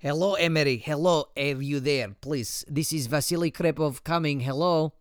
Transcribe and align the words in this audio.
Hello, 0.00 0.34
Emery. 0.34 0.76
Hello, 0.76 1.24
are 1.36 1.60
you 1.60 1.80
there? 1.80 2.14
Please, 2.20 2.64
this 2.68 2.92
is 2.92 3.08
Vasily 3.08 3.50
Krepov 3.50 4.04
coming. 4.04 4.38
Hello. 4.38 4.92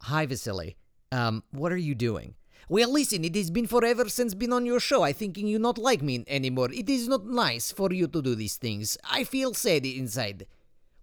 Hi, 0.00 0.26
Vasily. 0.26 0.74
Um, 1.12 1.44
what 1.52 1.70
are 1.70 1.76
you 1.76 1.94
doing? 1.94 2.34
Well, 2.68 2.92
listen, 2.92 3.24
it 3.24 3.36
has 3.36 3.52
been 3.52 3.68
forever 3.68 4.08
since 4.08 4.34
been 4.34 4.52
on 4.52 4.66
your 4.66 4.80
show. 4.80 5.02
I 5.04 5.12
thinking 5.12 5.46
you 5.46 5.60
not 5.60 5.78
like 5.78 6.02
me 6.02 6.24
anymore. 6.26 6.72
It 6.72 6.90
is 6.90 7.06
not 7.06 7.24
nice 7.24 7.70
for 7.70 7.92
you 7.92 8.08
to 8.08 8.20
do 8.20 8.34
these 8.34 8.56
things. 8.56 8.98
I 9.08 9.22
feel 9.22 9.54
sad 9.54 9.86
inside. 9.86 10.46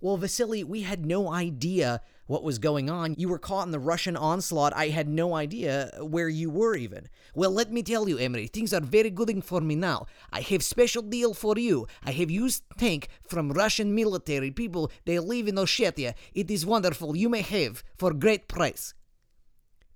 Well, 0.02 0.18
Vasily, 0.18 0.66
we 0.66 0.82
had 0.82 1.06
no 1.06 1.32
idea 1.32 2.02
what 2.30 2.44
was 2.44 2.60
going 2.60 2.92
on. 2.92 3.16
You 3.18 3.28
were 3.28 3.40
caught 3.40 3.66
in 3.66 3.72
the 3.72 3.80
Russian 3.80 4.16
onslaught. 4.16 4.72
I 4.76 4.90
had 4.90 5.10
no 5.10 5.34
idea 5.34 5.90
where 6.00 6.30
you 6.30 6.52
were 6.52 6.76
even. 6.76 7.10
Well, 7.34 7.50
let 7.50 7.72
me 7.72 7.82
tell 7.82 8.08
you, 8.08 8.20
Emery, 8.20 8.46
things 8.46 8.72
are 8.72 8.82
very 8.82 9.10
good 9.10 9.44
for 9.44 9.62
me 9.62 9.76
now. 9.76 10.06
I 10.32 10.42
have 10.42 10.64
special 10.64 11.02
deal 11.02 11.34
for 11.34 11.58
you. 11.58 11.88
I 12.04 12.12
have 12.12 12.30
used 12.30 12.62
tank 12.78 13.08
from 13.28 13.52
Russian 13.52 13.96
military 13.96 14.52
people. 14.52 14.92
They 15.06 15.18
live 15.18 15.48
in 15.48 15.56
Ossetia. 15.56 16.14
It 16.36 16.52
is 16.52 16.68
wonderful. 16.68 17.18
You 17.18 17.30
may 17.30 17.42
have 17.42 17.84
for 17.98 18.14
great 18.14 18.48
price. 18.48 18.94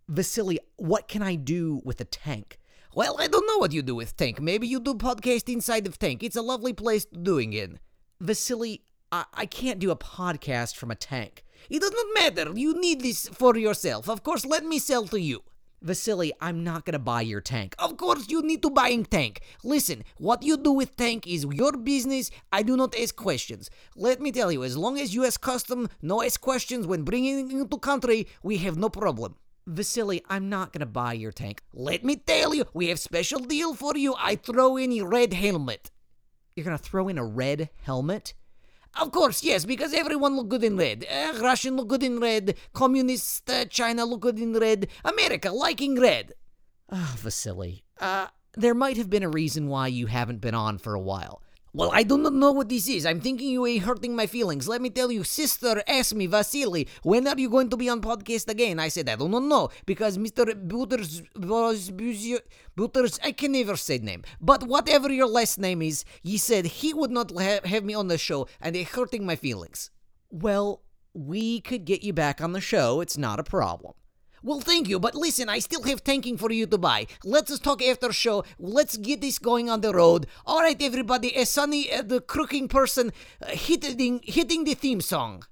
Vasily, 0.07 0.59
what 0.77 1.07
can 1.07 1.21
I 1.21 1.35
do 1.35 1.81
with 1.85 2.01
a 2.01 2.05
tank? 2.05 2.57
Well, 2.95 3.15
I 3.19 3.27
don't 3.27 3.45
know 3.45 3.59
what 3.59 3.73
you 3.73 3.83
do 3.83 3.93
with 3.93 4.17
tank. 4.17 4.41
Maybe 4.41 4.67
you 4.67 4.79
do 4.79 4.95
podcast 4.95 5.53
inside 5.53 5.85
of 5.85 5.99
tank. 5.99 6.23
It's 6.23 6.35
a 6.35 6.41
lovely 6.41 6.73
place 6.73 7.05
to 7.05 7.17
doing 7.19 7.53
it. 7.53 7.73
Vasily, 8.19 8.81
I, 9.13 9.45
can't 9.45 9.79
do 9.79 9.91
a 9.91 9.95
podcast 9.95 10.75
from 10.75 10.89
a 10.89 10.95
tank. 10.95 11.43
It 11.69 11.81
does 11.81 11.91
not 11.91 12.05
matter. 12.15 12.51
You 12.55 12.79
need 12.79 13.01
this 13.01 13.27
for 13.27 13.55
yourself. 13.55 14.09
Of 14.09 14.23
course, 14.23 14.43
let 14.43 14.65
me 14.65 14.79
sell 14.79 15.05
to 15.07 15.19
you. 15.19 15.43
Vasily, 15.83 16.33
I'm 16.41 16.63
not 16.63 16.85
gonna 16.85 16.97
buy 16.97 17.21
your 17.21 17.41
tank. 17.41 17.75
Of 17.77 17.97
course, 17.97 18.29
you 18.29 18.41
need 18.41 18.63
to 18.63 18.71
buying 18.71 19.05
tank. 19.05 19.41
Listen, 19.63 20.03
what 20.17 20.41
you 20.41 20.57
do 20.57 20.71
with 20.71 20.95
tank 20.95 21.27
is 21.27 21.45
your 21.51 21.73
business. 21.73 22.31
I 22.51 22.63
do 22.63 22.75
not 22.75 22.95
ask 22.97 23.15
questions. 23.15 23.69
Let 23.95 24.19
me 24.19 24.31
tell 24.31 24.51
you, 24.51 24.63
as 24.63 24.77
long 24.77 24.97
as 24.99 25.13
you 25.13 25.25
ask 25.25 25.39
custom, 25.41 25.89
no 26.01 26.23
ask 26.23 26.41
questions 26.41 26.87
when 26.87 27.03
bringing 27.03 27.51
into 27.51 27.77
country, 27.77 28.27
we 28.41 28.57
have 28.59 28.77
no 28.77 28.89
problem. 28.89 29.35
Vasily, 29.67 30.23
I'm 30.27 30.49
not 30.49 30.73
gonna 30.73 30.87
buy 30.87 31.13
your 31.13 31.31
tank. 31.31 31.61
Let 31.71 32.03
me 32.03 32.15
tell 32.15 32.55
you, 32.55 32.65
we 32.73 32.87
have 32.87 32.99
special 32.99 33.39
deal 33.39 33.75
for 33.75 33.95
you. 33.95 34.15
I 34.17 34.37
throw 34.37 34.77
in 34.77 34.91
a 34.93 35.01
red 35.01 35.33
helmet. 35.33 35.91
You're 36.55 36.65
gonna 36.65 36.77
throw 36.77 37.09
in 37.09 37.17
a 37.19 37.25
red 37.25 37.69
helmet? 37.83 38.33
Of 38.95 39.11
course, 39.11 39.43
yes, 39.43 39.65
because 39.65 39.93
everyone 39.93 40.35
look 40.35 40.49
good 40.49 40.63
in 40.63 40.77
red. 40.77 41.05
Uh, 41.09 41.39
Russian 41.41 41.75
look 41.75 41.87
good 41.87 42.03
in 42.03 42.19
red. 42.19 42.55
Communist 42.73 43.49
uh, 43.49 43.65
China 43.65 44.05
look 44.05 44.21
good 44.21 44.37
in 44.39 44.53
red. 44.53 44.87
America 45.03 45.51
liking 45.51 45.99
red. 45.99 46.33
Ah, 46.91 47.15
Vasily. 47.17 47.83
Uh, 47.99 48.27
there 48.55 48.75
might 48.75 48.97
have 48.97 49.09
been 49.09 49.23
a 49.23 49.29
reason 49.29 49.67
why 49.67 49.87
you 49.87 50.05
haven't 50.05 50.41
been 50.41 50.53
on 50.53 50.77
for 50.77 50.93
a 50.93 50.99
while. 50.99 51.41
Well, 51.75 51.89
I 51.91 52.03
do 52.03 52.19
not 52.19 52.33
know 52.33 52.51
what 52.51 52.69
this 52.69 52.87
is. 52.87 53.03
I'm 53.03 53.19
thinking 53.19 53.49
you 53.49 53.65
are 53.65 53.79
hurting 53.79 54.15
my 54.15 54.27
feelings. 54.27 54.67
Let 54.67 54.79
me 54.79 54.91
tell 54.91 55.11
you, 55.11 55.23
sister 55.23 55.81
asked 55.87 56.13
me, 56.13 56.27
Vasily, 56.27 56.87
when 57.01 57.27
are 57.27 57.35
you 57.35 57.49
going 57.49 57.71
to 57.71 57.77
be 57.77 57.89
on 57.89 57.99
podcast 57.99 58.47
again? 58.47 58.79
I 58.79 58.89
said, 58.89 59.09
I 59.09 59.15
do 59.15 59.27
not 59.27 59.41
know, 59.41 59.69
because 59.87 60.19
Mr. 60.19 60.53
Butters 60.67 61.23
was 61.35 61.91
Butters, 62.75 63.19
I 63.23 63.31
can 63.31 63.53
never 63.53 63.75
say 63.75 63.97
name, 63.97 64.23
but 64.39 64.61
whatever 64.61 65.11
your 65.11 65.25
last 65.25 65.57
name 65.57 65.81
is, 65.81 66.05
he 66.21 66.37
said 66.37 66.65
he 66.65 66.93
would 66.93 67.09
not 67.09 67.31
ha- 67.31 67.65
have 67.65 67.83
me 67.83 67.95
on 67.95 68.07
the 68.07 68.19
show, 68.19 68.47
and 68.61 68.75
it 68.75 68.89
hurting 68.89 69.25
my 69.25 69.35
feelings. 69.35 69.89
Well, 70.29 70.83
we 71.15 71.59
could 71.59 71.85
get 71.85 72.03
you 72.03 72.13
back 72.13 72.39
on 72.39 72.51
the 72.51 72.61
show. 72.61 73.01
It's 73.01 73.17
not 73.17 73.39
a 73.39 73.43
problem. 73.43 73.93
Well, 74.45 74.59
thank 74.59 74.89
you, 74.89 74.99
but 74.99 75.15
listen, 75.15 75.47
I 75.47 75.59
still 75.59 75.83
have 75.83 76.03
tanking 76.03 76.37
for 76.37 76.51
you 76.51 76.65
to 76.67 76.77
buy. 76.77 77.07
Let's 77.23 77.57
talk 77.59 77.81
after 77.81 78.11
show. 78.11 78.43
Let's 78.59 78.97
get 78.97 79.21
this 79.21 79.39
going 79.39 79.69
on 79.69 79.79
the 79.79 79.93
road. 79.93 80.27
All 80.45 80.59
right, 80.59 80.75
everybody. 80.81 81.33
Uh, 81.37 81.45
Sonny, 81.45 81.89
uh, 81.89 82.01
the 82.01 82.19
crooking 82.19 82.67
person, 82.67 83.13
uh, 83.41 83.47
hitting 83.51 84.19
hitting 84.21 84.65
the 84.65 84.73
theme 84.73 84.99
song. 84.99 85.43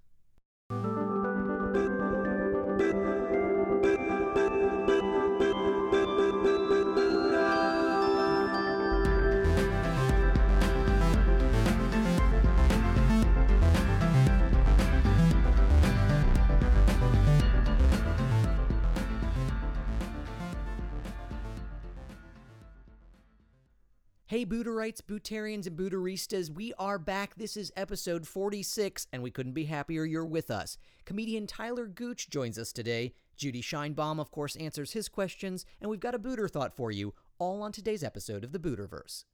Hey, 24.31 24.45
Buterites, 24.45 25.01
Bootarians, 25.01 25.67
and 25.67 25.77
Buteristas, 25.77 26.49
we 26.49 26.71
are 26.79 26.97
back. 26.97 27.35
This 27.35 27.57
is 27.57 27.69
episode 27.75 28.25
46, 28.25 29.07
and 29.11 29.21
we 29.21 29.29
couldn't 29.29 29.51
be 29.51 29.65
happier 29.65 30.05
you're 30.05 30.23
with 30.23 30.49
us. 30.49 30.77
Comedian 31.03 31.47
Tyler 31.47 31.85
Gooch 31.85 32.29
joins 32.29 32.57
us 32.57 32.71
today. 32.71 33.13
Judy 33.35 33.61
Scheinbaum, 33.61 34.21
of 34.21 34.31
course, 34.31 34.55
answers 34.55 34.93
his 34.93 35.09
questions, 35.09 35.65
and 35.81 35.91
we've 35.91 35.99
got 35.99 36.15
a 36.15 36.17
Buter 36.17 36.49
thought 36.49 36.73
for 36.73 36.91
you, 36.91 37.13
all 37.39 37.61
on 37.61 37.73
today's 37.73 38.05
episode 38.05 38.45
of 38.45 38.53
the 38.53 38.57
Buterverse. 38.57 39.25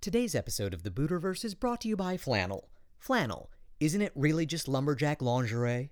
Today's 0.00 0.36
episode 0.36 0.72
of 0.72 0.84
the 0.84 0.90
Buterverse 0.92 1.44
is 1.44 1.56
brought 1.56 1.80
to 1.80 1.88
you 1.88 1.96
by 1.96 2.16
Flannel. 2.16 2.68
Flannel, 3.00 3.50
isn't 3.80 4.02
it 4.02 4.12
really 4.14 4.46
just 4.46 4.68
lumberjack 4.68 5.20
lingerie? 5.20 5.90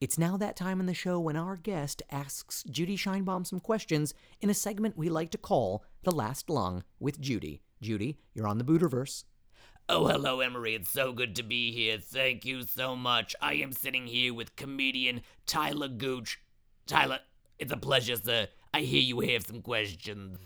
It's 0.00 0.16
now 0.16 0.38
that 0.38 0.56
time 0.56 0.80
in 0.80 0.86
the 0.86 0.94
show 0.94 1.20
when 1.20 1.36
our 1.36 1.56
guest 1.56 2.02
asks 2.10 2.62
Judy 2.62 2.96
Scheinbaum 2.96 3.46
some 3.46 3.60
questions 3.60 4.14
in 4.40 4.48
a 4.48 4.54
segment 4.54 4.96
we 4.96 5.10
like 5.10 5.30
to 5.32 5.36
call 5.36 5.84
The 6.04 6.10
Last 6.10 6.48
Lung 6.48 6.84
with 6.98 7.20
Judy. 7.20 7.60
Judy, 7.82 8.16
you're 8.32 8.46
on 8.46 8.56
the 8.56 8.64
Buterverse. 8.64 9.24
Oh, 9.90 10.06
hello, 10.06 10.40
Emery. 10.40 10.74
It's 10.74 10.90
so 10.90 11.12
good 11.12 11.36
to 11.36 11.42
be 11.42 11.70
here. 11.72 11.98
Thank 11.98 12.46
you 12.46 12.62
so 12.62 12.96
much. 12.96 13.36
I 13.42 13.54
am 13.56 13.72
sitting 13.72 14.06
here 14.06 14.32
with 14.32 14.56
comedian 14.56 15.20
Tyler 15.44 15.88
Gooch. 15.88 16.40
Tyler, 16.86 17.18
it's 17.58 17.72
a 17.72 17.76
pleasure, 17.76 18.16
sir. 18.16 18.48
I 18.72 18.80
hear 18.80 19.02
you 19.02 19.20
have 19.20 19.44
some 19.44 19.60
questions. 19.60 20.38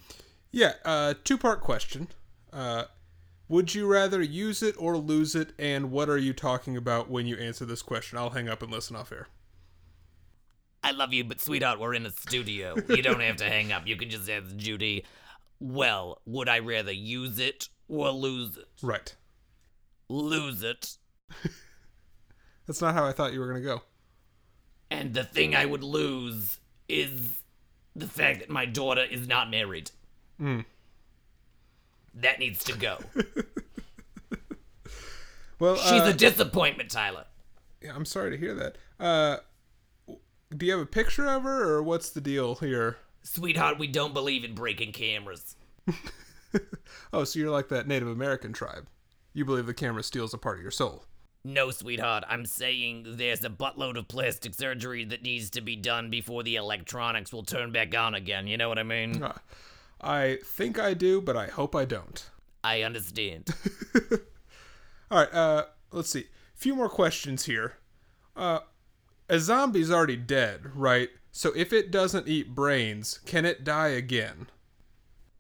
Yeah, 0.50 0.72
uh, 0.84 1.14
two 1.22 1.38
part 1.38 1.60
question. 1.60 2.08
Uh, 2.52 2.86
would 3.48 3.72
you 3.72 3.86
rather 3.86 4.20
use 4.20 4.64
it 4.64 4.74
or 4.80 4.96
lose 4.96 5.36
it? 5.36 5.52
And 5.60 5.92
what 5.92 6.08
are 6.08 6.18
you 6.18 6.32
talking 6.32 6.76
about 6.76 7.08
when 7.08 7.28
you 7.28 7.36
answer 7.36 7.64
this 7.64 7.82
question? 7.82 8.18
I'll 8.18 8.30
hang 8.30 8.48
up 8.48 8.60
and 8.60 8.72
listen 8.72 8.96
off 8.96 9.12
air. 9.12 9.28
I 10.84 10.90
love 10.90 11.14
you, 11.14 11.24
but 11.24 11.40
sweetheart, 11.40 11.80
we're 11.80 11.94
in 11.94 12.04
a 12.04 12.10
studio. 12.10 12.76
You 12.88 13.02
don't 13.02 13.20
have 13.20 13.36
to 13.36 13.44
hang 13.44 13.72
up. 13.72 13.86
You 13.86 13.96
can 13.96 14.10
just 14.10 14.28
ask 14.28 14.54
Judy. 14.56 15.04
Well, 15.58 16.20
would 16.26 16.48
I 16.48 16.58
rather 16.58 16.92
use 16.92 17.38
it 17.38 17.70
or 17.88 18.10
lose 18.10 18.58
it? 18.58 18.68
Right. 18.82 19.16
Lose 20.10 20.62
it. 20.62 20.98
That's 22.66 22.82
not 22.82 22.94
how 22.94 23.06
I 23.06 23.12
thought 23.12 23.32
you 23.32 23.40
were 23.40 23.48
going 23.48 23.62
to 23.62 23.66
go. 23.66 23.82
And 24.90 25.14
the 25.14 25.24
thing 25.24 25.56
I 25.56 25.64
would 25.64 25.82
lose 25.82 26.58
is 26.86 27.40
the 27.96 28.06
fact 28.06 28.40
that 28.40 28.50
my 28.50 28.66
daughter 28.66 29.04
is 29.04 29.26
not 29.26 29.50
married. 29.50 29.90
Mm. 30.38 30.66
That 32.14 32.38
needs 32.38 32.62
to 32.64 32.76
go. 32.76 32.98
Well, 35.58 35.76
She's 35.76 36.02
uh, 36.02 36.06
a 36.06 36.12
disappointment, 36.12 36.90
Tyler. 36.90 37.24
yeah, 37.80 37.94
I'm 37.94 38.04
sorry 38.04 38.30
to 38.32 38.36
hear 38.36 38.54
that. 38.54 38.76
Uh, 38.98 39.36
do 40.56 40.66
you 40.66 40.72
have 40.72 40.80
a 40.80 40.86
picture 40.86 41.26
of 41.26 41.42
her, 41.42 41.70
or 41.70 41.82
what's 41.82 42.10
the 42.10 42.20
deal 42.20 42.56
here? 42.56 42.98
Sweetheart, 43.22 43.78
we 43.78 43.86
don't 43.86 44.14
believe 44.14 44.44
in 44.44 44.54
breaking 44.54 44.92
cameras. 44.92 45.56
Oh, 47.12 47.24
so 47.24 47.38
you're 47.38 47.50
like 47.50 47.68
that 47.68 47.86
Native 47.86 48.08
American 48.08 48.52
tribe. 48.52 48.86
You 49.32 49.44
believe 49.44 49.66
the 49.66 49.74
camera 49.74 50.02
steals 50.02 50.34
a 50.34 50.38
part 50.38 50.58
of 50.58 50.62
your 50.62 50.70
soul. 50.70 51.04
No, 51.44 51.70
sweetheart, 51.70 52.24
I'm 52.28 52.46
saying 52.46 53.04
there's 53.16 53.44
a 53.44 53.50
buttload 53.50 53.98
of 53.98 54.08
plastic 54.08 54.54
surgery 54.54 55.04
that 55.04 55.22
needs 55.22 55.50
to 55.50 55.60
be 55.60 55.76
done 55.76 56.08
before 56.10 56.42
the 56.42 56.56
electronics 56.56 57.32
will 57.32 57.42
turn 57.42 57.70
back 57.70 57.94
on 57.94 58.14
again. 58.14 58.46
You 58.46 58.56
know 58.56 58.68
what 58.68 58.78
I 58.78 58.82
mean? 58.82 59.22
Uh, 59.22 59.36
I 60.00 60.38
think 60.44 60.78
I 60.78 60.94
do, 60.94 61.20
but 61.20 61.36
I 61.36 61.48
hope 61.48 61.74
I 61.74 61.84
don't. 61.84 62.24
I 62.62 62.82
understand. 62.82 63.50
All 65.10 65.18
right, 65.18 65.34
uh, 65.34 65.64
let's 65.92 66.10
see. 66.10 66.20
A 66.20 66.58
few 66.58 66.74
more 66.74 66.88
questions 66.88 67.44
here. 67.44 67.74
Uh, 68.34 68.60
a 69.28 69.38
zombie's 69.38 69.90
already 69.90 70.16
dead, 70.16 70.70
right? 70.74 71.10
So 71.32 71.52
if 71.56 71.72
it 71.72 71.90
doesn't 71.90 72.28
eat 72.28 72.54
brains, 72.54 73.20
can 73.26 73.44
it 73.44 73.64
die 73.64 73.88
again? 73.88 74.46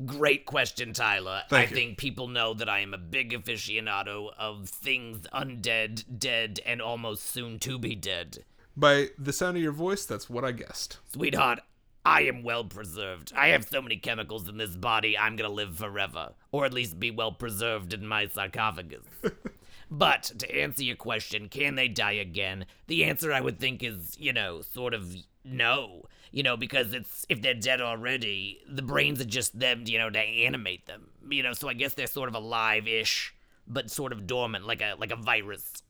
Great 0.04 0.44
question, 0.44 0.92
Tyler. 0.92 1.42
Thank 1.48 1.68
I 1.68 1.70
you. 1.70 1.76
think 1.76 1.98
people 1.98 2.26
know 2.26 2.52
that 2.54 2.68
I 2.68 2.80
am 2.80 2.92
a 2.92 2.98
big 2.98 3.32
aficionado 3.32 4.30
of 4.36 4.68
things 4.68 5.26
undead, 5.32 6.18
dead, 6.18 6.60
and 6.66 6.82
almost 6.82 7.24
soon 7.26 7.60
to 7.60 7.78
be 7.78 7.94
dead. 7.94 8.44
By 8.76 9.10
the 9.16 9.32
sound 9.32 9.56
of 9.56 9.62
your 9.62 9.72
voice, 9.72 10.04
that's 10.04 10.28
what 10.28 10.44
I 10.44 10.50
guessed. 10.50 10.98
Sweetheart, 11.12 11.60
I 12.04 12.22
am 12.22 12.42
well 12.42 12.64
preserved. 12.64 13.32
I 13.36 13.48
have 13.48 13.68
so 13.68 13.80
many 13.80 13.96
chemicals 13.96 14.48
in 14.48 14.58
this 14.58 14.76
body, 14.76 15.16
I'm 15.16 15.36
gonna 15.36 15.48
live 15.48 15.78
forever. 15.78 16.32
Or 16.50 16.64
at 16.64 16.74
least 16.74 16.98
be 16.98 17.12
well 17.12 17.32
preserved 17.32 17.94
in 17.94 18.06
my 18.06 18.26
sarcophagus. 18.26 19.06
but 19.90 20.24
to 20.38 20.54
answer 20.54 20.82
your 20.82 20.96
question, 20.96 21.48
can 21.48 21.74
they 21.74 21.88
die 21.88 22.12
again? 22.12 22.66
The 22.86 23.04
answer 23.04 23.32
I 23.32 23.40
would 23.40 23.58
think 23.58 23.82
is, 23.82 24.16
you 24.18 24.32
know, 24.32 24.62
sort 24.62 24.94
of 24.94 25.14
no. 25.44 26.04
You 26.30 26.42
know, 26.42 26.56
because 26.56 26.92
it's 26.92 27.24
if 27.28 27.42
they're 27.42 27.54
dead 27.54 27.80
already, 27.80 28.60
the 28.68 28.82
brains 28.82 29.20
are 29.20 29.24
just 29.26 29.56
them, 29.56 29.84
you 29.86 29.98
know, 29.98 30.10
to 30.10 30.18
animate 30.18 30.86
them. 30.86 31.10
You 31.30 31.44
know, 31.44 31.52
so 31.52 31.68
I 31.68 31.74
guess 31.74 31.94
they're 31.94 32.08
sort 32.08 32.28
of 32.28 32.34
alive-ish, 32.34 33.34
but 33.68 33.90
sort 33.90 34.12
of 34.12 34.26
dormant, 34.26 34.66
like 34.66 34.82
a 34.82 34.96
like 34.98 35.12
a 35.12 35.16
virus. 35.16 35.82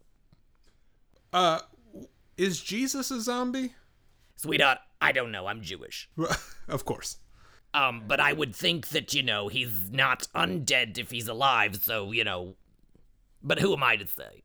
Uh, 1.32 1.60
is 2.36 2.60
Jesus 2.60 3.10
a 3.10 3.20
zombie? 3.20 3.74
Sweetheart, 4.36 4.78
I 5.00 5.12
don't 5.12 5.32
know. 5.32 5.46
I'm 5.46 5.62
Jewish. 5.62 6.10
of 6.68 6.84
course. 6.84 7.18
Um, 7.72 8.04
but 8.06 8.20
I 8.20 8.32
would 8.32 8.54
think 8.54 8.88
that, 8.88 9.14
you 9.14 9.22
know, 9.22 9.48
he's 9.48 9.90
not 9.90 10.28
undead 10.34 10.96
if 10.96 11.10
he's 11.10 11.28
alive, 11.28 11.76
so, 11.82 12.12
you 12.12 12.22
know. 12.22 12.54
But 13.44 13.60
who 13.60 13.74
am 13.74 13.82
I 13.82 13.96
to 13.96 14.06
say? 14.06 14.42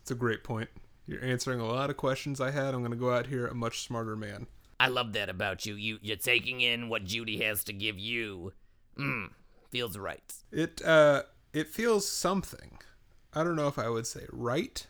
It's 0.00 0.10
a 0.10 0.16
great 0.16 0.42
point. 0.42 0.68
You're 1.06 1.24
answering 1.24 1.60
a 1.60 1.66
lot 1.66 1.90
of 1.90 1.96
questions 1.96 2.40
I 2.40 2.50
had. 2.50 2.74
I'm 2.74 2.80
going 2.80 2.90
to 2.90 2.96
go 2.96 3.12
out 3.12 3.26
here 3.28 3.46
a 3.46 3.54
much 3.54 3.82
smarter 3.82 4.16
man. 4.16 4.48
I 4.80 4.88
love 4.88 5.12
that 5.12 5.28
about 5.28 5.64
you. 5.64 5.76
You 5.76 5.98
you're 6.02 6.16
taking 6.16 6.60
in 6.60 6.88
what 6.88 7.04
Judy 7.04 7.40
has 7.42 7.62
to 7.64 7.72
give 7.72 8.00
you. 8.00 8.52
Mmm, 8.98 9.30
feels 9.70 9.96
right. 9.96 10.34
It 10.50 10.82
uh 10.84 11.22
it 11.52 11.68
feels 11.68 12.08
something. 12.08 12.78
I 13.32 13.44
don't 13.44 13.54
know 13.54 13.68
if 13.68 13.78
I 13.78 13.88
would 13.88 14.08
say 14.08 14.26
right. 14.32 14.84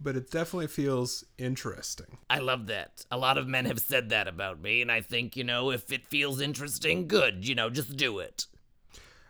But 0.00 0.16
it 0.16 0.30
definitely 0.30 0.68
feels 0.68 1.24
interesting. 1.36 2.18
I 2.30 2.38
love 2.38 2.68
that. 2.68 3.04
A 3.10 3.18
lot 3.18 3.36
of 3.36 3.48
men 3.48 3.64
have 3.66 3.80
said 3.80 4.10
that 4.10 4.28
about 4.28 4.62
me, 4.62 4.80
and 4.80 4.92
I 4.92 5.00
think, 5.00 5.36
you 5.36 5.42
know, 5.42 5.70
if 5.70 5.92
it 5.92 6.06
feels 6.06 6.40
interesting, 6.40 7.08
good, 7.08 7.46
you 7.46 7.54
know, 7.56 7.68
just 7.68 7.96
do 7.96 8.18
it. 8.20 8.46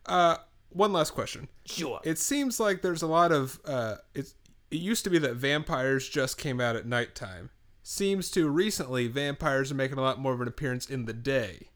Uh 0.07 0.37
one 0.71 0.93
last 0.93 1.13
question. 1.13 1.49
Sure. 1.65 2.01
It 2.05 2.19
seems 2.19 2.61
like 2.61 2.83
there's 2.83 3.03
a 3.03 3.07
lot 3.07 3.33
of 3.33 3.61
uh 3.65 3.97
it's 4.15 4.35
it 4.71 4.81
used 4.81 5.05
to 5.05 5.11
be 5.11 5.19
that 5.19 5.35
vampires 5.35 6.09
just 6.09 6.39
came 6.39 6.61
out 6.61 6.77
at 6.77 6.87
nighttime. 6.87 7.51
Seems 7.83 8.31
to 8.33 8.51
recently 8.51 9.09
vampires 9.09 9.73
are 9.73 9.77
making 9.77 9.99
a 9.99 10.03
lot 10.03 10.19
more 10.19 10.35
of 10.35 10.41
an 10.41 10.49
appearance 10.49 10.91
in 10.91 11.07
the 11.07 11.15
day. 11.15 11.69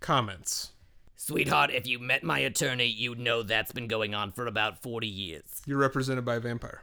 Comments. 0.00 0.72
Sweetheart, 1.16 1.70
if 1.70 1.86
you 1.86 1.98
met 1.98 2.22
my 2.22 2.38
attorney, 2.38 2.86
you'd 2.86 3.18
know 3.18 3.42
that's 3.42 3.72
been 3.72 3.88
going 3.88 4.14
on 4.14 4.32
for 4.32 4.46
about 4.46 4.82
40 4.82 5.06
years. 5.06 5.62
You're 5.66 5.78
represented 5.78 6.24
by 6.24 6.36
a 6.36 6.40
vampire. 6.40 6.82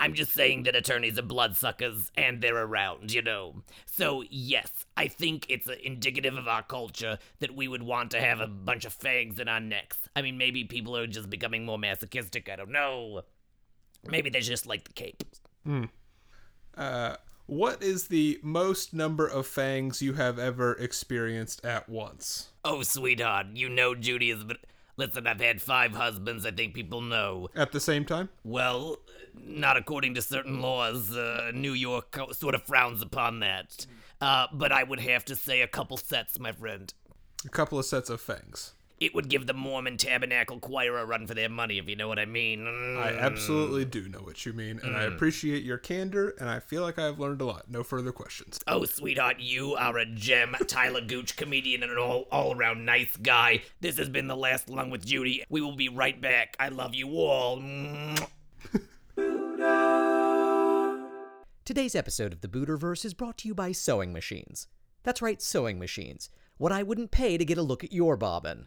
I'm 0.00 0.14
just 0.14 0.32
saying 0.32 0.62
that 0.64 0.76
attorneys 0.76 1.18
are 1.18 1.22
bloodsuckers 1.22 2.10
and 2.16 2.40
they're 2.40 2.56
around, 2.56 3.12
you 3.12 3.22
know. 3.22 3.62
So, 3.86 4.22
yes, 4.30 4.70
I 4.96 5.08
think 5.08 5.46
it's 5.48 5.68
indicative 5.82 6.36
of 6.36 6.46
our 6.46 6.62
culture 6.62 7.18
that 7.40 7.54
we 7.54 7.66
would 7.66 7.82
want 7.82 8.12
to 8.12 8.20
have 8.20 8.40
a 8.40 8.46
bunch 8.46 8.84
of 8.84 8.92
fangs 8.92 9.40
in 9.40 9.48
our 9.48 9.60
necks. 9.60 9.98
I 10.14 10.22
mean, 10.22 10.38
maybe 10.38 10.64
people 10.64 10.96
are 10.96 11.06
just 11.06 11.28
becoming 11.28 11.64
more 11.64 11.78
masochistic, 11.78 12.48
I 12.48 12.56
don't 12.56 12.70
know. 12.70 13.22
Maybe 14.08 14.30
they 14.30 14.40
just 14.40 14.66
like 14.66 14.84
the 14.84 14.92
cape. 14.92 15.24
Uh, 16.76 17.16
what 17.46 17.82
is 17.82 18.08
the 18.08 18.38
most 18.42 18.94
number 18.94 19.26
of 19.26 19.46
fangs 19.46 20.00
you 20.00 20.12
have 20.12 20.38
ever 20.38 20.74
experienced 20.74 21.64
at 21.64 21.88
once? 21.88 22.50
Oh, 22.64 22.82
sweetheart, 22.82 23.46
you 23.54 23.68
know 23.68 23.94
Judy 23.94 24.30
is. 24.30 24.44
But 24.44 24.58
listen, 24.98 25.26
I've 25.26 25.40
had 25.40 25.62
five 25.62 25.92
husbands. 25.92 26.44
I 26.44 26.50
think 26.50 26.74
people 26.74 27.00
know. 27.00 27.48
At 27.54 27.72
the 27.72 27.80
same 27.80 28.04
time? 28.04 28.28
Well, 28.44 28.98
not 29.34 29.78
according 29.78 30.14
to 30.14 30.22
certain 30.22 30.60
laws. 30.60 31.16
Uh, 31.16 31.52
New 31.54 31.72
York 31.72 32.18
sort 32.32 32.54
of 32.54 32.64
frowns 32.64 33.00
upon 33.00 33.40
that. 33.40 33.86
Uh, 34.20 34.48
but 34.52 34.72
I 34.72 34.82
would 34.82 35.00
have 35.00 35.24
to 35.26 35.36
say 35.36 35.62
a 35.62 35.68
couple 35.68 35.96
sets, 35.96 36.38
my 36.38 36.52
friend. 36.52 36.92
A 37.46 37.48
couple 37.48 37.78
of 37.78 37.86
sets 37.86 38.10
of 38.10 38.20
fangs. 38.20 38.74
It 39.00 39.14
would 39.14 39.28
give 39.28 39.46
the 39.46 39.54
Mormon 39.54 39.96
Tabernacle 39.96 40.58
Choir 40.58 40.98
a 40.98 41.06
run 41.06 41.26
for 41.28 41.34
their 41.34 41.48
money, 41.48 41.78
if 41.78 41.88
you 41.88 41.94
know 41.94 42.08
what 42.08 42.18
I 42.18 42.24
mean. 42.24 42.66
I 42.66 43.12
mm. 43.12 43.20
absolutely 43.20 43.84
do 43.84 44.08
know 44.08 44.18
what 44.18 44.44
you 44.44 44.52
mean, 44.52 44.80
and 44.82 44.96
I 44.96 45.04
mm. 45.04 45.14
appreciate 45.14 45.62
your 45.62 45.78
candor, 45.78 46.34
and 46.40 46.48
I 46.48 46.58
feel 46.58 46.82
like 46.82 46.98
I've 46.98 47.20
learned 47.20 47.40
a 47.40 47.44
lot. 47.44 47.70
No 47.70 47.84
further 47.84 48.10
questions. 48.10 48.58
Oh, 48.66 48.84
sweetheart, 48.84 49.36
you 49.38 49.74
are 49.76 49.98
a 49.98 50.06
gem, 50.06 50.56
Tyler 50.66 51.00
Gooch, 51.00 51.36
comedian 51.36 51.84
and 51.84 51.92
an 51.92 51.98
all, 51.98 52.26
all 52.32 52.56
around 52.56 52.84
nice 52.84 53.16
guy. 53.16 53.62
This 53.80 53.98
has 53.98 54.08
been 54.08 54.26
The 54.26 54.36
Last 54.36 54.68
Lung 54.68 54.90
with 54.90 55.06
Judy. 55.06 55.44
We 55.48 55.60
will 55.60 55.76
be 55.76 55.88
right 55.88 56.20
back. 56.20 56.56
I 56.58 56.68
love 56.70 56.94
you 56.94 57.08
all. 57.10 57.62
Today's 61.64 61.94
episode 61.94 62.32
of 62.32 62.40
the 62.40 62.48
Buterverse 62.48 63.04
is 63.04 63.14
brought 63.14 63.38
to 63.38 63.48
you 63.48 63.54
by 63.54 63.70
sewing 63.70 64.12
machines. 64.12 64.66
That's 65.04 65.22
right, 65.22 65.40
sewing 65.40 65.78
machines. 65.78 66.30
What 66.56 66.72
I 66.72 66.82
wouldn't 66.82 67.12
pay 67.12 67.38
to 67.38 67.44
get 67.44 67.58
a 67.58 67.62
look 67.62 67.84
at 67.84 67.92
your 67.92 68.16
bobbin. 68.16 68.66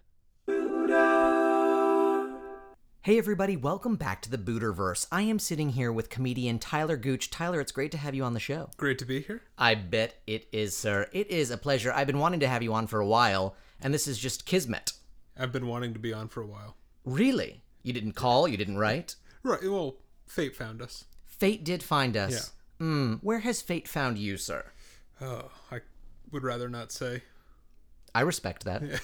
Hey 3.03 3.18
everybody, 3.18 3.57
welcome 3.57 3.95
back 3.95 4.21
to 4.21 4.30
the 4.30 4.38
Buterverse. 4.38 5.07
I 5.12 5.24
am 5.24 5.39
sitting 5.39 5.69
here 5.69 5.92
with 5.92 6.12
comedian 6.12 6.59
Tyler 6.59 6.98
Gooch. 6.98 7.31
Tyler, 7.31 7.59
it's 7.59 7.71
great 7.71 7.92
to 7.94 7.98
have 7.98 8.13
you 8.13 8.24
on 8.24 8.36
the 8.36 8.39
show. 8.39 8.69
Great 8.77 9.00
to 9.00 9.06
be 9.06 9.21
here. 9.21 9.42
I 9.57 9.74
bet 9.74 10.18
it 10.27 10.48
is, 10.51 10.77
sir. 10.77 11.07
It 11.12 11.31
is 11.31 11.50
a 11.50 11.57
pleasure. 11.57 11.92
I've 11.92 12.06
been 12.06 12.19
wanting 12.19 12.42
to 12.42 12.48
have 12.48 12.62
you 12.62 12.75
on 12.75 12.86
for 12.86 13.00
a 13.00 13.07
while, 13.07 13.56
and 13.81 13.92
this 13.92 14.07
is 14.07 14.19
just 14.19 14.45
kismet. 14.45 14.94
I've 15.36 15.51
been 15.51 15.65
wanting 15.65 15.94
to 15.94 16.00
be 16.00 16.13
on 16.13 16.27
for 16.27 16.44
a 16.44 16.45
while. 16.45 16.75
Really? 17.03 17.63
You 17.81 17.92
didn't 17.92 18.12
call, 18.12 18.48
you 18.48 18.56
didn't 18.56 18.77
write? 18.77 19.15
Right, 19.42 19.63
well, 19.63 19.95
fate 20.27 20.56
found 20.56 20.80
us. 20.80 21.06
Fate 21.25 21.63
did 21.63 21.81
find 21.81 22.15
us. 22.15 22.54
Yeah. 22.80 22.86
Hmm, 22.86 23.13
where 23.21 23.39
has 23.39 23.63
fate 23.63 23.88
found 23.88 24.19
you, 24.19 24.38
sir? 24.38 24.63
Oh, 25.19 25.50
I 25.71 25.80
would 26.31 26.44
rather 26.44 26.69
not 26.69 26.92
say. 26.92 27.24
I 28.13 28.21
respect 28.21 28.63
that. 28.65 28.83
Yeah. 28.92 28.97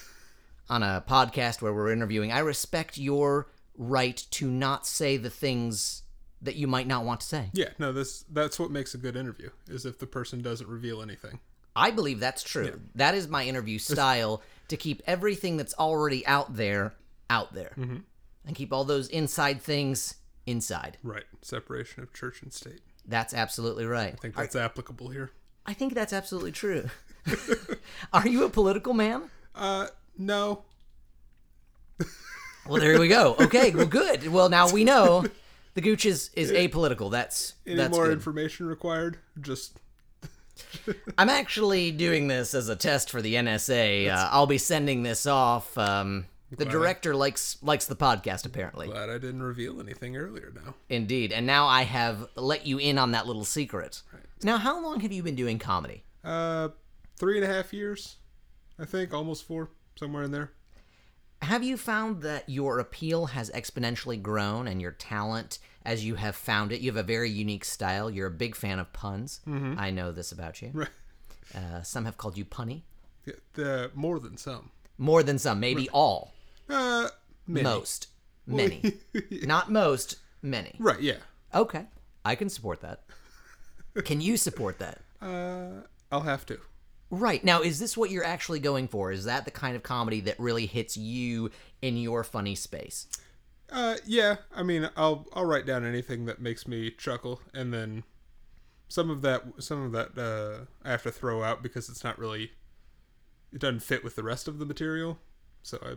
On 0.69 0.83
a 0.83 1.01
podcast 1.07 1.61
where 1.61 1.73
we're 1.73 1.93
interviewing, 1.93 2.33
I 2.33 2.39
respect 2.39 2.97
your 2.97 3.47
right 3.77 4.25
to 4.31 4.49
not 4.49 4.85
say 4.85 5.17
the 5.17 5.29
things 5.29 6.03
that 6.41 6.55
you 6.55 6.67
might 6.67 6.87
not 6.87 7.03
want 7.03 7.21
to 7.21 7.27
say. 7.27 7.49
Yeah, 7.53 7.69
no, 7.79 7.91
this 7.93 8.25
that's 8.29 8.59
what 8.59 8.71
makes 8.71 8.93
a 8.93 8.97
good 8.97 9.15
interview, 9.15 9.49
is 9.67 9.85
if 9.85 9.99
the 9.99 10.07
person 10.07 10.41
doesn't 10.41 10.67
reveal 10.67 11.01
anything. 11.01 11.39
I 11.75 11.91
believe 11.91 12.19
that's 12.19 12.43
true. 12.43 12.79
That 12.95 13.13
is 13.13 13.27
my 13.27 13.43
interview 13.45 13.77
style 13.77 14.41
to 14.67 14.77
keep 14.77 15.01
everything 15.05 15.57
that's 15.57 15.75
already 15.75 16.25
out 16.25 16.55
there 16.55 16.95
out 17.29 17.53
there. 17.53 17.73
And 17.75 18.55
keep 18.55 18.71
all 18.73 18.83
those 18.83 19.09
inside 19.09 19.61
things 19.61 20.15
inside. 20.45 20.97
Right. 21.03 21.25
Separation 21.41 22.01
of 22.01 22.13
church 22.13 22.41
and 22.41 22.51
state. 22.51 22.79
That's 23.05 23.33
absolutely 23.33 23.85
right. 23.85 24.13
I 24.13 24.17
think 24.17 24.35
that's 24.35 24.55
applicable 24.55 25.09
here. 25.09 25.31
I 25.65 25.73
think 25.73 25.93
that's 25.93 26.13
absolutely 26.13 26.53
true. 26.53 26.89
Are 28.13 28.27
you 28.27 28.45
a 28.45 28.49
political 28.49 28.93
man? 28.93 29.29
Uh, 29.53 29.87
no. 30.17 30.63
Well, 32.67 32.81
there 32.81 32.99
we 32.99 33.07
go. 33.07 33.35
Okay, 33.39 33.71
well, 33.71 33.85
good. 33.85 34.27
Well, 34.27 34.49
now 34.49 34.69
we 34.71 34.83
know 34.83 35.25
the 35.73 35.81
Gooch 35.81 36.05
is, 36.05 36.31
is 36.35 36.51
apolitical. 36.51 37.09
That's 37.11 37.53
Any 37.65 37.75
that's 37.75 37.95
more 37.95 38.05
good. 38.05 38.13
information 38.13 38.67
required? 38.67 39.19
Just 39.39 39.79
I'm 41.17 41.29
actually 41.29 41.91
doing 41.91 42.27
this 42.27 42.53
as 42.53 42.69
a 42.69 42.75
test 42.75 43.09
for 43.09 43.21
the 43.21 43.35
NSA. 43.35 44.11
Uh, 44.11 44.29
I'll 44.31 44.47
be 44.47 44.57
sending 44.57 45.03
this 45.03 45.25
off. 45.25 45.77
Um, 45.77 46.25
the 46.49 46.65
director 46.65 47.15
likes 47.15 47.57
likes 47.61 47.85
the 47.85 47.95
podcast 47.95 48.45
apparently. 48.45 48.87
glad 48.87 49.09
I 49.09 49.17
didn't 49.17 49.43
reveal 49.43 49.81
anything 49.81 50.15
earlier 50.15 50.53
now. 50.55 50.75
Indeed, 50.89 51.31
and 51.33 51.45
now 51.45 51.67
I 51.67 51.83
have 51.83 52.27
let 52.35 52.65
you 52.65 52.77
in 52.77 52.97
on 52.97 53.11
that 53.11 53.27
little 53.27 53.43
secret. 53.45 54.01
Now, 54.43 54.57
how 54.57 54.81
long 54.81 55.01
have 55.01 55.11
you 55.11 55.23
been 55.23 55.35
doing 55.35 55.59
comedy? 55.59 56.03
Uh, 56.23 56.69
three 57.17 57.37
and 57.41 57.49
a 57.49 57.53
half 57.53 57.73
years, 57.73 58.15
I 58.79 58.85
think, 58.85 59.13
almost 59.13 59.45
four, 59.45 59.71
somewhere 59.97 60.23
in 60.23 60.31
there. 60.31 60.51
Have 61.41 61.63
you 61.63 61.77
found 61.77 62.21
that 62.23 62.49
your 62.49 62.79
appeal 62.79 63.27
has 63.27 63.49
exponentially 63.51 64.21
grown 64.21 64.67
and 64.67 64.81
your 64.81 64.91
talent 64.91 65.59
as 65.85 66.03
you 66.03 66.15
have 66.15 66.35
found 66.35 66.71
it? 66.71 66.81
You 66.81 66.89
have 66.89 66.97
a 66.97 67.03
very 67.03 67.29
unique 67.29 67.63
style. 67.63 68.09
You're 68.09 68.27
a 68.27 68.31
big 68.31 68.55
fan 68.55 68.79
of 68.79 68.91
puns. 68.91 69.41
I 69.77 69.91
know 69.91 70.11
this 70.11 70.31
about 70.31 70.61
you. 70.61 70.71
Right. 70.73 70.89
Uh, 71.55 71.81
some 71.81 72.05
have 72.05 72.17
called 72.17 72.37
you 72.37 72.45
punny. 72.45 72.81
Yeah, 73.25 73.33
the 73.53 73.91
more 73.93 74.19
than 74.19 74.37
some. 74.37 74.71
More 74.97 75.21
than 75.23 75.37
some, 75.37 75.59
maybe 75.59 75.89
all. 75.89 76.33
Uh, 76.67 77.09
many. 77.45 77.63
Most. 77.63 78.07
Many. 78.45 78.93
Not 79.43 79.71
most, 79.71 80.17
many. 80.41 80.75
Right. 80.79 80.99
Yeah. 81.01 81.17
Okay. 81.53 81.85
I 82.25 82.35
can 82.35 82.49
support 82.49 82.81
that. 82.81 83.03
Can 84.05 84.21
you 84.21 84.37
support 84.37 84.79
that? 84.79 84.99
Uh, 85.21 85.83
I'll 86.11 86.21
have 86.21 86.45
to. 86.47 86.59
Right. 87.09 87.43
Now, 87.43 87.61
is 87.61 87.79
this 87.79 87.95
what 87.95 88.09
you're 88.09 88.23
actually 88.23 88.59
going 88.59 88.87
for? 88.87 89.11
Is 89.11 89.25
that 89.25 89.45
the 89.45 89.51
kind 89.51 89.75
of 89.75 89.83
comedy 89.83 90.21
that 90.21 90.39
really 90.39 90.65
hits 90.65 90.97
you 90.97 91.51
in 91.81 91.97
your 91.97 92.23
funny 92.23 92.55
space? 92.55 93.07
Uh, 93.71 93.95
yeah. 94.05 94.37
I 94.53 94.63
mean, 94.63 94.89
I'll 94.97 95.27
I'll 95.33 95.45
write 95.45 95.65
down 95.65 95.85
anything 95.85 96.25
that 96.25 96.41
makes 96.41 96.67
me 96.67 96.91
chuckle, 96.91 97.41
and 97.53 97.73
then 97.73 98.03
some 98.89 99.09
of 99.09 99.21
that 99.21 99.43
some 99.59 99.81
of 99.83 99.91
that 99.93 100.17
uh, 100.17 100.65
I 100.83 100.91
have 100.91 101.03
to 101.03 101.11
throw 101.11 101.43
out 101.43 101.63
because 101.63 101.89
it's 101.89 102.03
not 102.03 102.19
really 102.19 102.51
it 103.53 103.59
doesn't 103.59 103.83
fit 103.83 104.03
with 104.03 104.15
the 104.15 104.23
rest 104.23 104.47
of 104.47 104.59
the 104.59 104.65
material. 104.65 105.17
So 105.63 105.79
I 105.81 105.95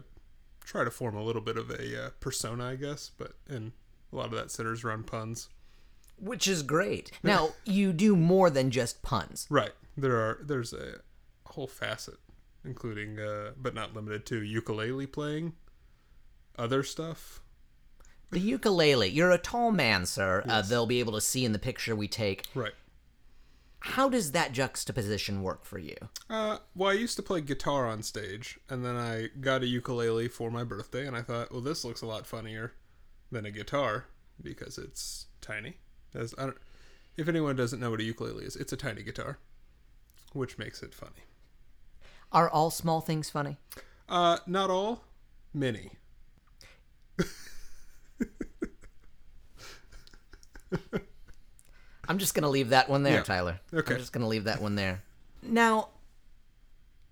try 0.65 0.85
to 0.85 0.91
form 0.91 1.17
a 1.17 1.23
little 1.23 1.43
bit 1.43 1.57
of 1.57 1.71
a 1.71 2.07
uh, 2.07 2.11
persona, 2.21 2.69
I 2.69 2.77
guess, 2.77 3.11
but 3.17 3.33
and 3.49 3.73
a 4.13 4.17
lot 4.17 4.27
of 4.27 4.33
that 4.33 4.51
centers 4.51 4.85
around 4.85 5.07
puns. 5.07 5.49
Which 6.21 6.47
is 6.47 6.63
great. 6.63 7.13
Now, 7.23 7.51
you 7.65 7.93
do 7.93 8.15
more 8.17 8.51
than 8.51 8.71
just 8.71 9.03
puns. 9.03 9.47
Right. 9.51 9.73
There 9.97 10.17
are 10.17 10.41
there's 10.43 10.73
a 10.73 11.01
whole 11.47 11.67
facet, 11.67 12.19
including 12.65 13.19
uh, 13.19 13.53
but 13.57 13.75
not 13.75 13.95
limited 13.95 14.27
to 14.27 14.43
ukulele 14.43 15.07
playing, 15.07 15.55
other 16.57 16.83
stuff. 16.83 17.43
The 18.31 18.41
ukulele. 18.41 19.09
You're 19.09 19.33
a 19.33 19.39
tall 19.39 19.73
man, 19.73 20.07
sir. 20.07 20.45
Uh, 20.49 20.63
they'll 20.63 20.87
be 20.87 21.01
able 21.01 21.15
to 21.15 21.21
see 21.21 21.45
in 21.45 21.53
the 21.53 21.59
picture 21.59 21.97
we 21.97 22.07
take. 22.07 22.45
Right. 22.55 22.73
How 23.81 24.09
does 24.09 24.33
that 24.33 24.53
juxtaposition 24.53 25.43
work 25.43 25.65
for 25.65 25.79
you? 25.79 25.97
Uh, 26.29 26.59
well, 26.75 26.91
I 26.91 26.95
used 26.95 27.17
to 27.17 27.23
play 27.23 27.41
guitar 27.41 27.87
on 27.89 28.03
stage, 28.03 28.59
and 28.69 28.85
then 28.85 28.95
I 28.95 29.29
got 29.41 29.63
a 29.63 29.67
ukulele 29.67 30.29
for 30.29 30.51
my 30.51 30.65
birthday, 30.65 31.07
and 31.07 31.17
I 31.17 31.23
thought, 31.23 31.51
well, 31.51 31.63
this 31.63 31.85
looks 31.85 32.03
a 32.03 32.07
lot 32.07 32.27
funnier 32.27 32.75
than 33.33 33.47
a 33.47 33.51
guitar 33.51 34.05
because 34.41 34.77
it's 34.77 35.27
tiny. 35.41 35.79
As 36.15 36.35
I 36.39 36.43
don't, 36.47 36.57
if 37.17 37.29
anyone 37.29 37.57
doesn't 37.57 37.81
know 37.81 37.91
what 37.91 38.01
a 38.01 38.05
ukulele 38.05 38.45
is, 38.45 38.57
it's 38.57 38.73
a 38.73 38.77
tiny 38.77 39.03
guitar, 39.03 39.39
which 40.33 40.59
makes 40.59 40.83
it 40.83 40.95
funny. 40.95 41.25
Are 42.33 42.49
all 42.49 42.71
small 42.71 43.01
things 43.01 43.31
funny? 43.31 43.59
Uh, 44.09 44.39
not 44.47 44.71
all, 44.71 45.03
many. 45.53 45.93
I'm 52.09 52.19
just 52.19 52.35
going 52.35 52.43
to 52.43 52.49
leave 52.49 52.71
that 52.71 52.89
one 52.89 53.03
there, 53.05 53.15
Yeah. 53.19 53.23
Tyler. 53.23 53.61
Okay. 53.73 53.95
I'm 53.95 54.01
just 54.01 54.13
going 54.13 54.23
to 54.23 54.29
leave 54.29 54.45
that 54.45 54.61
one 54.61 54.75
there. 54.75 55.03
Now, 55.43 55.89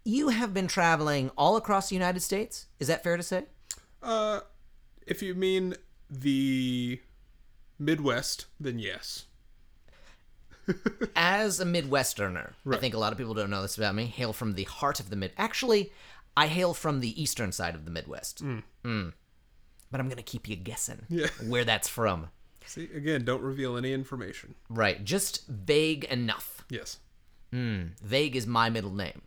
you 0.04 0.30
have 0.30 0.52
been 0.52 0.66
traveling 0.66 1.30
all 1.36 1.56
across 1.56 1.88
the 1.88 1.94
United 1.94 2.20
States. 2.20 2.66
Is 2.80 2.88
that 2.88 3.04
fair 3.04 3.16
to 3.16 3.22
say? 3.22 3.44
Uh, 4.02 4.40
if 5.06 5.22
you 5.22 5.34
mean 5.34 5.74
the 6.10 7.00
Midwest, 7.78 8.46
then 8.58 8.78
yes. 8.78 9.26
As 11.16 11.60
a 11.60 11.64
Midwesterner, 11.64 12.52
I 12.70 12.76
think 12.76 12.94
a 12.94 12.98
lot 12.98 13.12
of 13.12 13.18
people 13.18 13.34
don't 13.34 13.50
know 13.50 13.62
this 13.62 13.78
about 13.78 13.94
me. 13.94 14.04
Hail 14.06 14.32
from 14.32 14.52
the 14.52 14.64
heart 14.64 15.00
of 15.00 15.08
the 15.10 15.16
mid. 15.16 15.32
Actually, 15.38 15.92
I 16.36 16.46
hail 16.46 16.74
from 16.74 17.00
the 17.00 17.20
eastern 17.20 17.52
side 17.52 17.74
of 17.74 17.84
the 17.84 17.90
Midwest. 17.90 18.44
Mm. 18.44 19.12
But 19.90 20.00
I'm 20.00 20.08
gonna 20.08 20.22
keep 20.22 20.48
you 20.48 20.56
guessing 20.56 21.06
Yeah. 21.08 21.28
where 21.46 21.64
that's 21.64 21.88
from. 21.88 22.28
See, 22.66 22.88
again, 22.94 23.24
don't 23.24 23.40
reveal 23.40 23.78
any 23.78 23.94
information. 23.94 24.54
Right, 24.68 25.02
just 25.02 25.46
vague 25.46 26.04
enough. 26.04 26.66
Yes. 26.68 26.98
Vague 27.50 28.36
is 28.36 28.46
my 28.46 28.68
middle 28.68 28.92
name. 28.94 29.22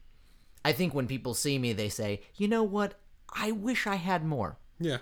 I 0.64 0.74
think 0.74 0.94
when 0.94 1.08
people 1.08 1.34
see 1.34 1.58
me, 1.58 1.74
they 1.74 1.90
say, 1.90 2.22
"You 2.36 2.48
know 2.48 2.62
what? 2.62 2.94
I 3.34 3.52
wish 3.52 3.88
I 3.88 3.96
had 3.96 4.24
more." 4.24 4.58
Yeah. 4.80 4.98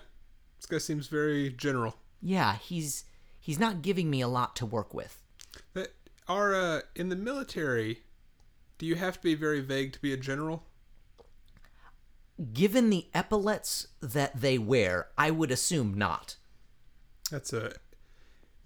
This 0.56 0.64
guy 0.66 0.78
seems 0.78 1.08
very 1.08 1.50
general. 1.50 1.96
Yeah, 2.22 2.56
he's 2.56 3.04
he's 3.50 3.58
not 3.58 3.82
giving 3.82 4.08
me 4.08 4.20
a 4.20 4.28
lot 4.28 4.54
to 4.54 4.64
work 4.64 4.94
with. 4.94 5.20
That 5.74 5.88
are 6.28 6.54
uh, 6.54 6.80
in 6.94 7.08
the 7.08 7.16
military. 7.16 8.02
Do 8.78 8.86
you 8.86 8.94
have 8.94 9.16
to 9.16 9.22
be 9.24 9.34
very 9.34 9.60
vague 9.60 9.92
to 9.94 10.00
be 10.00 10.12
a 10.12 10.16
general? 10.16 10.62
Given 12.52 12.90
the 12.90 13.08
epaulets 13.12 13.88
that 14.00 14.40
they 14.40 14.56
wear, 14.56 15.08
I 15.18 15.32
would 15.32 15.50
assume 15.50 15.94
not. 15.94 16.36
That's 17.28 17.52
a 17.52 17.72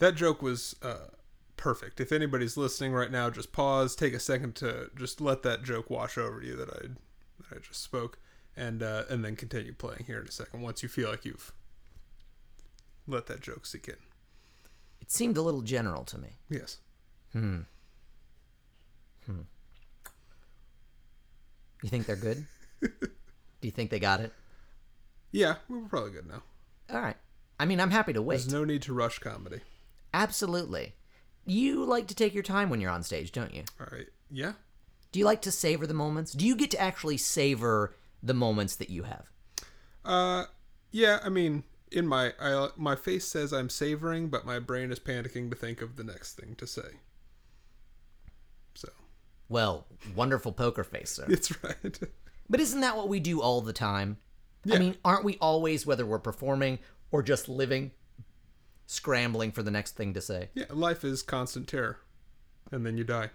that 0.00 0.16
joke 0.16 0.42
was 0.42 0.76
uh, 0.82 1.08
perfect. 1.56 1.98
If 1.98 2.12
anybody's 2.12 2.58
listening 2.58 2.92
right 2.92 3.10
now, 3.10 3.30
just 3.30 3.52
pause, 3.52 3.96
take 3.96 4.12
a 4.12 4.20
second 4.20 4.54
to 4.56 4.90
just 4.94 5.18
let 5.18 5.42
that 5.44 5.62
joke 5.62 5.88
wash 5.88 6.18
over 6.18 6.42
you 6.42 6.56
that 6.56 6.68
I 6.68 6.88
that 7.38 7.56
I 7.56 7.58
just 7.66 7.82
spoke, 7.82 8.18
and 8.54 8.82
uh, 8.82 9.04
and 9.08 9.24
then 9.24 9.34
continue 9.34 9.72
playing 9.72 10.04
here 10.06 10.20
in 10.20 10.28
a 10.28 10.30
second. 10.30 10.60
Once 10.60 10.82
you 10.82 10.90
feel 10.90 11.08
like 11.08 11.24
you've 11.24 11.54
let 13.06 13.24
that 13.28 13.40
joke 13.40 13.64
sink 13.64 13.88
in. 13.88 13.96
It 15.04 15.10
seemed 15.10 15.36
a 15.36 15.42
little 15.42 15.60
general 15.60 16.02
to 16.04 16.16
me. 16.16 16.30
Yes. 16.48 16.78
Hmm. 17.34 17.60
Hmm. 19.26 19.40
You 21.82 21.90
think 21.90 22.06
they're 22.06 22.16
good? 22.16 22.46
Do 22.80 22.88
you 23.60 23.70
think 23.70 23.90
they 23.90 23.98
got 23.98 24.20
it? 24.20 24.32
Yeah, 25.30 25.56
we're 25.68 25.80
probably 25.80 26.12
good 26.12 26.26
now. 26.26 26.42
All 26.90 27.02
right. 27.02 27.18
I 27.60 27.66
mean, 27.66 27.80
I'm 27.80 27.90
happy 27.90 28.14
to 28.14 28.22
wait. 28.22 28.36
There's 28.36 28.50
no 28.52 28.64
need 28.64 28.80
to 28.82 28.94
rush 28.94 29.18
comedy. 29.18 29.60
Absolutely. 30.14 30.94
You 31.44 31.84
like 31.84 32.06
to 32.06 32.14
take 32.14 32.32
your 32.32 32.42
time 32.42 32.70
when 32.70 32.80
you're 32.80 32.90
on 32.90 33.02
stage, 33.02 33.30
don't 33.30 33.52
you? 33.52 33.64
All 33.78 33.88
right. 33.92 34.06
Yeah. 34.30 34.52
Do 35.12 35.18
you 35.18 35.26
like 35.26 35.42
to 35.42 35.52
savor 35.52 35.86
the 35.86 35.92
moments? 35.92 36.32
Do 36.32 36.46
you 36.46 36.56
get 36.56 36.70
to 36.70 36.80
actually 36.80 37.18
savor 37.18 37.94
the 38.22 38.32
moments 38.32 38.76
that 38.76 38.88
you 38.88 39.02
have? 39.02 39.26
Uh, 40.02 40.44
yeah. 40.92 41.20
I 41.22 41.28
mean, 41.28 41.64
in 41.94 42.06
my 42.06 42.32
I, 42.40 42.68
my 42.76 42.96
face 42.96 43.24
says 43.26 43.52
I'm 43.52 43.70
savoring, 43.70 44.28
but 44.28 44.44
my 44.44 44.58
brain 44.58 44.90
is 44.92 44.98
panicking 44.98 45.48
to 45.50 45.56
think 45.56 45.80
of 45.80 45.96
the 45.96 46.04
next 46.04 46.34
thing 46.34 46.54
to 46.56 46.66
say. 46.66 46.98
So 48.74 48.88
Well, 49.48 49.86
wonderful 50.14 50.52
poker 50.52 50.84
face, 50.84 51.10
sir. 51.10 51.24
it's 51.28 51.52
right. 51.62 51.98
But 52.50 52.60
isn't 52.60 52.82
that 52.82 52.94
what 52.98 53.08
we 53.08 53.20
do 53.20 53.40
all 53.40 53.62
the 53.62 53.72
time? 53.72 54.18
I 54.70 54.78
mean, 54.78 54.96
aren't 55.02 55.24
we 55.24 55.38
always, 55.40 55.86
whether 55.86 56.04
we're 56.04 56.18
performing 56.18 56.78
or 57.10 57.22
just 57.22 57.48
living, 57.48 57.92
scrambling 58.86 59.50
for 59.50 59.62
the 59.62 59.70
next 59.70 59.92
thing 59.96 60.12
to 60.12 60.20
say? 60.20 60.50
yeah. 60.54 60.66
Life 60.68 61.04
is 61.04 61.22
constant 61.22 61.68
terror, 61.68 62.00
and 62.70 62.84
then 62.84 62.98
you 62.98 63.04
die. 63.04 63.30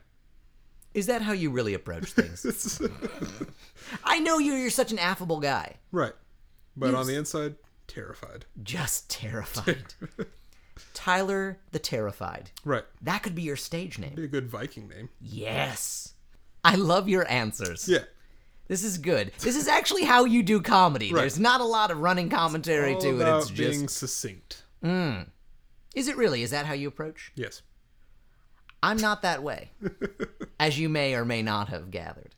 Is 0.93 1.07
that 1.07 1.23
how 1.23 1.31
you 1.31 1.49
really 1.49 1.73
approach 1.73 2.11
things? 2.13 2.79
I 4.03 4.19
know 4.19 4.37
you, 4.37 4.53
you're 4.53 4.69
such 4.69 4.91
an 4.91 4.99
affable 4.99 5.39
guy. 5.39 5.77
right. 5.91 6.13
But 6.77 6.93
on 6.93 7.07
the 7.07 7.15
inside, 7.17 7.55
terrified. 7.89 8.46
Just 8.63 9.10
terrified. 9.10 9.93
Tyler 10.93 11.60
the 11.72 11.79
Terrified. 11.79 12.51
Right. 12.63 12.86
That 13.01 13.24
could 13.24 13.36
be 13.36 13.41
your 13.41 13.55
stage 13.55 14.00
name. 14.00 14.15
Be 14.15 14.24
a 14.24 14.27
good 14.27 14.50
Viking 14.50 14.88
name. 14.88 15.10
Yes. 15.19 16.13
I 16.63 16.75
love 16.75 17.10
your 17.10 17.29
answers. 17.29 17.88
Yeah. 17.88 18.03
This 18.67 18.84
is 18.84 18.98
good. 18.98 19.31
This 19.39 19.55
is 19.55 19.67
actually 19.67 20.03
how 20.03 20.25
you 20.25 20.43
do 20.43 20.62
comedy. 20.62 21.12
Right. 21.12 21.22
There's 21.22 21.39
not 21.39 21.60
a 21.60 21.65
lot 21.65 21.89
of 21.91 22.00
running 22.00 22.29
commentary 22.29 22.93
All 22.93 23.01
to 23.01 23.22
it. 23.22 23.38
It's 23.38 23.50
just 23.50 23.72
being 23.72 23.88
succinct. 23.88 24.63
Hmm. 24.84 25.22
Is 25.96 26.08
it 26.08 26.17
really? 26.17 26.43
Is 26.43 26.51
that 26.51 26.65
how 26.65 26.74
you 26.74 26.88
approach? 26.88 27.31
Yes. 27.36 27.63
I'm 28.84 28.98
not 28.98 29.24
that 29.24 29.43
way. 29.43 29.72
as 30.60 30.79
you 30.79 30.88
may 30.88 31.15
or 31.15 31.25
may 31.25 31.41
not 31.41 31.69
have 31.69 31.91
gathered. 31.91 32.36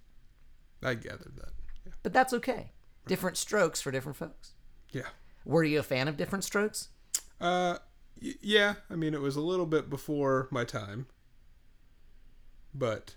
I 0.82 0.96
gathered 0.96 1.36
that. 1.36 1.52
Yeah. 1.86 1.92
But 2.02 2.14
that's 2.14 2.34
okay. 2.34 2.72
Different 3.08 3.38
strokes 3.38 3.82
for 3.82 3.92
different 3.92 4.16
folks. 4.18 4.54
Yeah. 4.92 5.10
Were 5.46 5.64
you 5.64 5.80
a 5.80 5.84
fan 5.84 6.08
of 6.08 6.18
different 6.18 6.44
strokes? 6.44 6.90
Uh, 7.40 7.78
y- 8.22 8.36
yeah. 8.42 8.76
I 8.90 8.96
mean, 8.96 9.14
it 9.14 9.22
was 9.22 9.36
a 9.36 9.42
little 9.42 9.66
bit 9.66 9.90
before 9.90 10.48
my 10.52 10.64
time, 10.64 11.08
but 12.74 13.16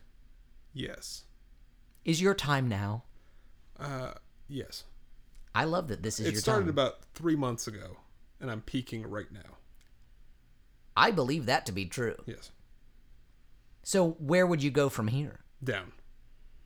yes, 0.72 1.24
Is 2.04 2.20
your 2.20 2.34
time 2.34 2.68
now? 2.68 3.04
uh, 3.78 4.12
yes. 4.48 4.84
I 5.54 5.64
love 5.64 5.88
that 5.88 6.02
this 6.02 6.18
is 6.18 6.26
It 6.26 6.32
your 6.32 6.40
started 6.40 6.62
time. 6.64 6.70
about 6.70 7.04
three 7.14 7.36
months 7.36 7.66
ago, 7.68 7.98
and 8.40 8.50
I'm 8.50 8.60
peaking 8.60 9.06
right 9.08 9.30
now. 9.30 9.58
I 10.96 11.10
believe 11.12 11.46
that 11.46 11.66
to 11.66 11.72
be 11.72 11.86
true. 11.86 12.16
Yes. 12.26 12.50
So 13.82 14.12
where 14.12 14.46
would 14.46 14.62
you 14.62 14.70
go 14.70 14.88
from 14.88 15.08
here? 15.08 15.40
Down. 15.62 15.92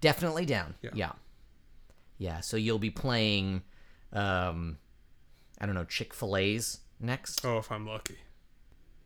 Definitely 0.00 0.46
down. 0.46 0.74
Yeah. 0.82 0.90
Yeah. 0.94 1.12
Yeah, 2.18 2.40
so 2.40 2.56
you'll 2.56 2.78
be 2.78 2.90
playing 2.90 3.62
um 4.12 4.78
I 5.60 5.66
don't 5.66 5.74
know, 5.74 5.84
Chick-fil-A's 5.84 6.80
next. 7.00 7.44
Oh, 7.44 7.58
if 7.58 7.70
I'm 7.70 7.86
lucky. 7.86 8.16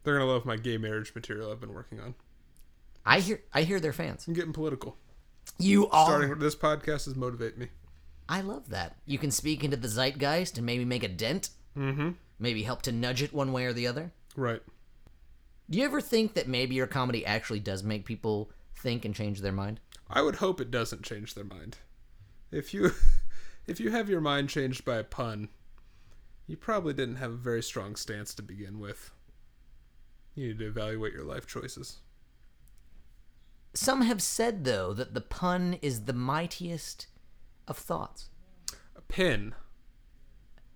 They're 0.04 0.18
gonna 0.18 0.30
love 0.30 0.44
my 0.44 0.56
gay 0.56 0.78
marriage 0.78 1.14
material 1.14 1.50
I've 1.50 1.61
been 1.61 1.75
working 1.75 2.00
on. 2.00 2.14
I 3.04 3.21
hear 3.21 3.42
I 3.52 3.62
hear 3.62 3.80
they're 3.80 3.92
fans. 3.92 4.26
I'm 4.26 4.35
getting 4.35 4.52
political. 4.52 4.97
You 5.59 5.88
are 5.88 6.06
Starting 6.06 6.38
this 6.38 6.56
podcast 6.56 7.06
is 7.09 7.16
motivate 7.16 7.59
me. 7.59 7.68
I 8.28 8.40
love 8.40 8.71
that. 8.71 8.97
You 9.06 9.18
can 9.18 9.30
speak 9.30 9.64
into 9.64 9.76
the 9.76 9.88
zeitgeist 9.88 10.56
and 10.56 10.66
maybe 10.66 10.85
make 10.85 11.02
a 11.02 11.09
dent. 11.09 11.50
Mm-hmm. 11.76 12.11
Maybe 12.38 12.62
help 12.62 12.82
to 12.82 12.92
nudge 12.92 13.23
it 13.23 13.32
one 13.32 13.52
way 13.52 13.66
or 13.66 13.73
the 13.73 13.87
other. 13.87 14.12
Right. 14.37 14.62
Do 15.71 15.78
you 15.78 15.85
ever 15.85 16.00
think 16.00 16.35
that 16.35 16.49
maybe 16.49 16.75
your 16.75 16.87
comedy 16.87 17.25
actually 17.25 17.61
does 17.61 17.82
make 17.82 18.04
people 18.04 18.50
think 18.75 19.04
and 19.04 19.14
change 19.14 19.40
their 19.40 19.52
mind? 19.52 19.80
I 20.11 20.23
would 20.23 20.37
hope 20.37 20.61
it 20.61 20.71
doesn't 20.71 21.02
change 21.02 21.35
their 21.35 21.44
mind. 21.44 21.78
If 22.50 22.75
you 22.75 22.92
if 23.66 23.80
you 23.80 23.90
have 23.90 24.09
your 24.09 24.21
mind 24.21 24.49
changed 24.49 24.85
by 24.85 24.97
a 24.97 25.04
pun, 25.04 25.49
you 26.46 26.56
probably 26.56 26.92
didn't 26.92 27.16
have 27.16 27.32
a 27.32 27.37
very 27.37 27.62
strong 27.62 27.96
stance 27.96 28.34
to 28.34 28.42
begin 28.42 28.78
with. 28.78 29.11
You 30.34 30.49
need 30.49 30.58
to 30.61 30.66
evaluate 30.66 31.12
your 31.12 31.25
life 31.25 31.46
choices. 31.46 31.99
Some 33.75 34.02
have 34.02 34.22
said 34.22 34.64
though 34.64 34.92
that 34.92 35.14
the 35.14 35.20
pun 35.20 35.78
is 35.82 36.04
the 36.04 36.12
mightiest 36.12 37.06
of 37.66 37.78
thoughts. 37.78 38.28
A 38.96 39.00
pin. 39.00 39.54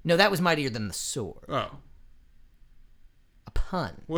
No, 0.05 0.17
that 0.17 0.31
was 0.31 0.41
mightier 0.41 0.71
than 0.71 0.89
the 0.89 0.95
sword. 0.95 1.45
Oh. 1.49 1.79
A 3.47 3.51
pun. 3.51 4.03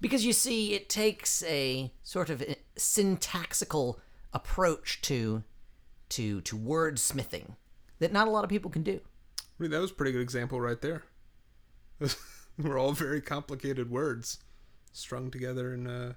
Because 0.00 0.24
you 0.24 0.32
see, 0.32 0.72
it 0.72 0.88
takes 0.88 1.42
a 1.44 1.92
sort 2.02 2.30
of 2.30 2.42
eh, 2.42 2.54
syntaxical 2.76 3.96
approach 4.32 5.00
to 5.02 5.42
to 6.10 6.40
to 6.40 6.56
wordsmithing 6.56 7.56
that 7.98 8.12
not 8.12 8.26
a 8.26 8.30
lot 8.30 8.44
of 8.44 8.50
people 8.50 8.70
can 8.70 8.82
do. 8.82 9.00
I 9.60 9.62
mean, 9.62 9.72
that 9.72 9.80
was 9.82 9.90
a 9.90 9.94
pretty 9.94 10.12
good 10.12 10.22
example 10.22 10.58
right 10.58 10.80
there. 10.80 11.02
We're 12.58 12.78
all 12.78 12.92
very 12.92 13.20
complicated 13.20 13.90
words 13.90 14.38
strung 14.94 15.30
together 15.30 15.74
in 15.74 15.86
a 15.86 16.16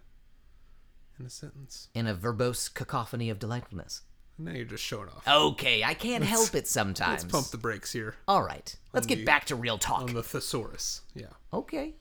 in 1.20 1.26
a 1.26 1.30
sentence. 1.30 1.90
In 1.94 2.08
a 2.08 2.16
verbose 2.16 2.74
cacophony 2.74 3.30
of 3.30 3.40
delightfulness. 3.40 4.04
Now 4.38 4.54
you're 4.54 4.64
just 4.64 4.84
showing 4.84 5.10
off. 5.10 5.28
Okay, 5.28 5.84
I 5.84 5.94
can't 5.94 6.24
help 6.24 6.56
it 6.56 6.70
sometimes. 6.70 7.24
Let's 7.24 7.32
pump 7.34 7.48
the 7.48 7.58
brakes 7.58 7.92
here 7.92 8.16
All 8.30 8.42
right, 8.42 8.74
let's 8.94 9.06
get 9.06 9.18
the- 9.18 9.26
back 9.26 9.44
to 9.46 9.58
real 9.58 9.78
talk. 9.78 10.04
on 10.04 10.14
the 10.14 10.24
thesaurus. 10.24 11.02
Yeah. 11.14 11.28
Okay. 11.52 11.96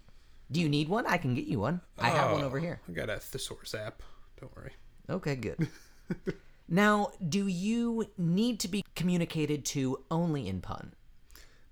Do 0.50 0.60
you 0.60 0.68
need 0.68 0.88
one? 0.88 1.06
I 1.06 1.16
can 1.16 1.34
get 1.34 1.46
you 1.46 1.58
one. 1.58 1.80
I 1.98 2.10
have 2.10 2.30
one 2.30 2.42
oh, 2.42 2.46
over 2.46 2.60
here. 2.60 2.80
I 2.88 2.92
got 2.92 3.10
a 3.10 3.18
thesaurus 3.18 3.74
app. 3.74 4.02
Don't 4.40 4.54
worry. 4.54 4.72
Okay, 5.10 5.34
good. 5.34 5.68
now, 6.68 7.10
do 7.28 7.48
you 7.48 8.06
need 8.16 8.60
to 8.60 8.68
be 8.68 8.84
communicated 8.94 9.64
to 9.66 10.04
only 10.10 10.46
in 10.46 10.60
pun? 10.60 10.92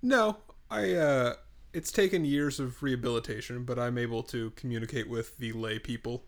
No, 0.01 0.37
I. 0.69 0.93
uh 0.93 1.35
It's 1.73 1.91
taken 1.91 2.25
years 2.25 2.59
of 2.59 2.83
rehabilitation, 2.83 3.63
but 3.63 3.79
I'm 3.79 3.97
able 3.97 4.23
to 4.23 4.51
communicate 4.51 5.09
with 5.09 5.37
the 5.37 5.53
lay 5.53 5.79
people. 5.79 6.25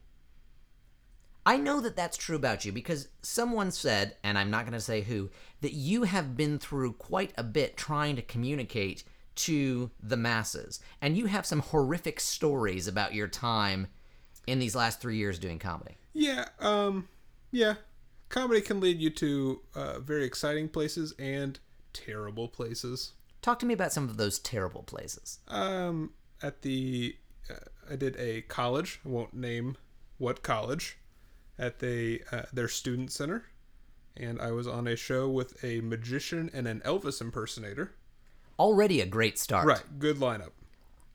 I 1.46 1.58
know 1.58 1.82
that 1.82 1.98
that's 1.98 2.16
true 2.16 2.38
about 2.38 2.64
you 2.64 2.72
because 2.72 3.10
someone 3.22 3.72
said, 3.72 4.16
and 4.24 4.38
I'm 4.38 4.50
not 4.50 4.64
going 4.64 4.72
to 4.74 4.80
say 4.80 5.02
who, 5.02 5.30
that 5.60 5.74
you 5.74 6.04
have 6.04 6.38
been 6.38 6.58
through 6.58 6.94
quite 6.94 7.34
a 7.38 7.44
bit 7.44 7.76
trying 7.76 8.16
to 8.16 8.22
communicate 8.22 9.04
to 9.36 9.92
the 10.02 10.16
masses. 10.16 10.80
And 11.02 11.18
you 11.18 11.26
have 11.26 11.46
some 11.46 11.60
horrific 11.60 12.22
stories 12.22 12.88
about 12.88 13.14
your 13.14 13.28
time 13.28 13.88
in 14.48 14.60
these 14.60 14.76
last 14.76 15.02
three 15.02 15.18
years 15.18 15.38
doing 15.38 15.60
comedy. 15.60 15.98
Yeah, 16.14 16.46
um, 16.60 17.10
yeah. 17.52 17.76
Comedy 18.30 18.62
can 18.62 18.80
lead 18.80 19.02
you 19.02 19.10
to 19.10 19.62
uh, 19.76 20.00
very 20.00 20.24
exciting 20.24 20.70
places 20.70 21.14
and 21.20 21.60
terrible 21.92 22.48
places. 22.48 23.14
Talk 23.44 23.60
to 23.60 23.66
me 23.66 23.74
about 23.74 23.92
some 23.92 24.10
of 24.10 24.18
those 24.18 24.40
terrible 24.40 24.84
places. 24.84 25.40
Um, 25.50 26.14
at 26.42 26.64
the, 26.64 27.16
uh, 27.52 27.56
I 27.92 27.96
did 27.98 28.16
a 28.18 28.42
college. 28.44 29.02
I 29.06 29.10
won't 29.10 29.34
name 29.34 29.78
what 30.18 30.42
college. 30.42 30.98
At 31.60 31.78
the 31.78 32.24
uh, 32.32 32.44
their 32.52 32.68
student 32.68 33.12
center, 33.12 33.46
and 34.18 34.42
I 34.42 34.52
was 34.52 34.66
on 34.66 34.88
a 34.88 34.96
show 34.96 35.30
with 35.30 35.64
a 35.64 35.82
magician 35.82 36.50
and 36.52 36.68
an 36.68 36.82
Elvis 36.84 37.22
impersonator. 37.22 37.94
Already 38.58 39.02
a 39.02 39.06
great 39.06 39.38
start. 39.38 39.68
Right, 39.68 40.00
good 40.00 40.18
lineup. 40.18 40.52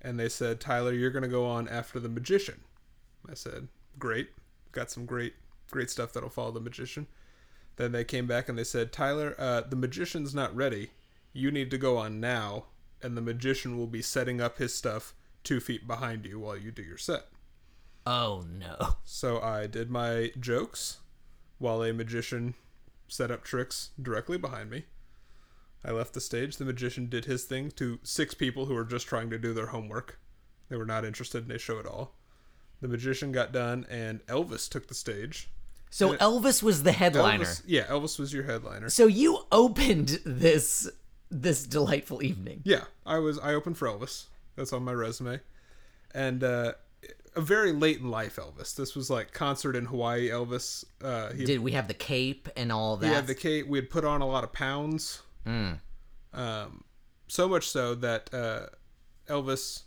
And 0.00 0.20
they 0.20 0.28
said, 0.28 0.61
Tyler, 0.61 0.92
you're 0.92 1.11
going 1.11 1.25
to 1.25 1.28
go 1.28 1.44
on 1.44 1.66
after 1.66 1.99
the 1.99 2.08
magician. 2.08 2.61
I 3.28 3.35
said, 3.35 3.66
great. 3.99 4.30
Got 4.70 4.90
some 4.90 5.06
great, 5.06 5.35
great 5.70 5.90
stuff 5.90 6.12
that'll 6.12 6.28
follow 6.28 6.52
the 6.52 6.61
magician. 6.61 7.08
Then 7.76 7.92
they 7.92 8.04
came 8.04 8.26
back 8.26 8.49
and 8.49 8.56
they 8.56 8.64
said, 8.64 8.92
Tyler, 8.92 9.35
uh, 9.38 9.62
the 9.62 9.76
magician's 9.76 10.35
not 10.35 10.54
ready. 10.54 10.90
You 11.32 11.50
need 11.50 11.70
to 11.70 11.78
go 11.78 11.97
on 11.97 12.20
now, 12.20 12.66
and 13.02 13.16
the 13.16 13.23
magician 13.23 13.78
will 13.78 13.87
be 13.87 14.02
setting 14.02 14.40
up 14.40 14.58
his 14.58 14.75
stuff 14.75 15.14
two 15.44 15.61
feet 15.61 15.87
behind 15.87 16.26
you 16.26 16.38
while 16.40 16.56
you 16.56 16.70
do 16.70 16.82
your 16.82 16.99
set. 16.99 17.26
Oh, 18.06 18.44
no. 18.50 18.97
So 19.04 19.40
I 19.40 19.66
did 19.66 19.90
my 19.90 20.32
jokes 20.38 20.99
while 21.58 21.82
a 21.82 21.92
magician 21.92 22.54
set 23.06 23.30
up 23.30 23.44
tricks 23.44 23.90
directly 24.00 24.38
behind 24.38 24.70
me. 24.70 24.85
I 25.85 25.92
left 25.92 26.14
the 26.14 26.20
stage. 26.20 26.56
The 26.56 26.64
magician 26.64 27.08
did 27.08 27.26
his 27.26 27.44
thing 27.44 27.70
to 27.73 27.99
six 28.02 28.35
people 28.35 28.66
who 28.66 28.75
were 28.75 28.85
just 28.85 29.06
trying 29.06 29.30
to 29.30 29.38
do 29.38 29.52
their 29.54 29.68
homework. 29.68 30.18
They 30.68 30.76
were 30.76 30.87
not 30.87 31.04
interested 31.04 31.44
in 31.44 31.54
a 31.54 31.58
show 31.58 31.78
at 31.78 31.87
all. 31.87 32.14
The 32.80 32.88
magician 32.88 33.32
got 33.32 33.52
done, 33.52 33.87
and 33.90 34.25
Elvis 34.26 34.68
took 34.68 34.88
the 34.88 34.94
stage. 34.94 35.50
So 35.90 36.14
Elvis 36.16 36.62
was 36.62 36.82
the 36.82 36.92
headliner. 36.92 37.44
Elvis, 37.44 37.62
yeah, 37.66 37.85
Elvis 37.85 38.18
was 38.18 38.32
your 38.32 38.44
headliner. 38.44 38.90
So 38.90 39.06
you 39.06 39.47
opened 39.50 40.20
this 40.25 40.88
this 41.30 41.64
delightful 41.64 42.23
evening. 42.23 42.61
Yeah, 42.64 42.85
I 43.06 43.18
was. 43.18 43.38
I 43.38 43.54
opened 43.54 43.78
for 43.78 43.88
Elvis. 43.88 44.26
That's 44.56 44.73
on 44.73 44.82
my 44.82 44.92
resume, 44.92 45.40
and 46.14 46.42
uh, 46.42 46.73
a 47.37 47.40
very 47.40 47.73
late 47.73 47.99
in 47.99 48.11
life 48.11 48.37
Elvis. 48.37 48.75
This 48.75 48.94
was 48.94 49.11
like 49.11 49.32
concert 49.32 49.76
in 49.76 49.87
Hawaii. 49.87 50.28
Elvis. 50.28 50.85
Uh, 51.02 51.32
he 51.32 51.44
Did 51.44 51.61
we 51.61 51.73
have 51.73 51.88
the 51.88 51.94
cape 51.94 52.49
and 52.56 52.73
all 52.73 52.97
that? 52.97 53.08
We 53.08 53.14
had 53.14 53.26
the 53.26 53.35
cape. 53.35 53.68
We 53.68 53.78
had 53.78 53.90
put 53.90 54.04
on 54.04 54.20
a 54.20 54.26
lot 54.26 54.44
of 54.44 54.52
pounds. 54.52 55.23
Um, 55.47 56.85
so 57.26 57.49
much 57.49 57.68
so 57.68 57.94
that 57.94 58.32
uh, 58.35 58.66
Elvis, 59.28 59.85